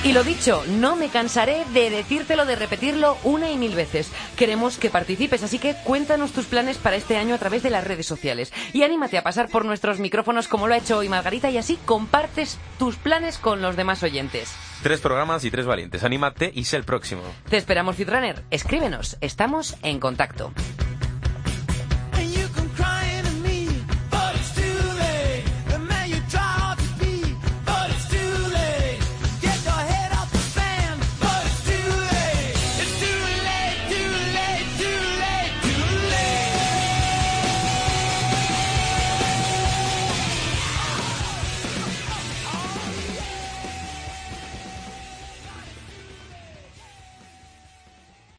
[0.03, 4.11] Y lo dicho, no me cansaré de decírtelo, de repetirlo una y mil veces.
[4.37, 7.85] Queremos que participes, así que cuéntanos tus planes para este año a través de las
[7.85, 8.51] redes sociales.
[8.73, 11.79] Y anímate a pasar por nuestros micrófonos como lo ha hecho hoy Margarita y así
[11.85, 14.55] compartes tus planes con los demás oyentes.
[14.83, 16.05] Tres programas y tres valientes.
[16.05, 17.23] Anímate y sé el próximo.
[17.49, 18.43] Te esperamos, Fitrunner.
[18.51, 19.19] Escríbenos.
[19.21, 20.53] Estamos en contacto.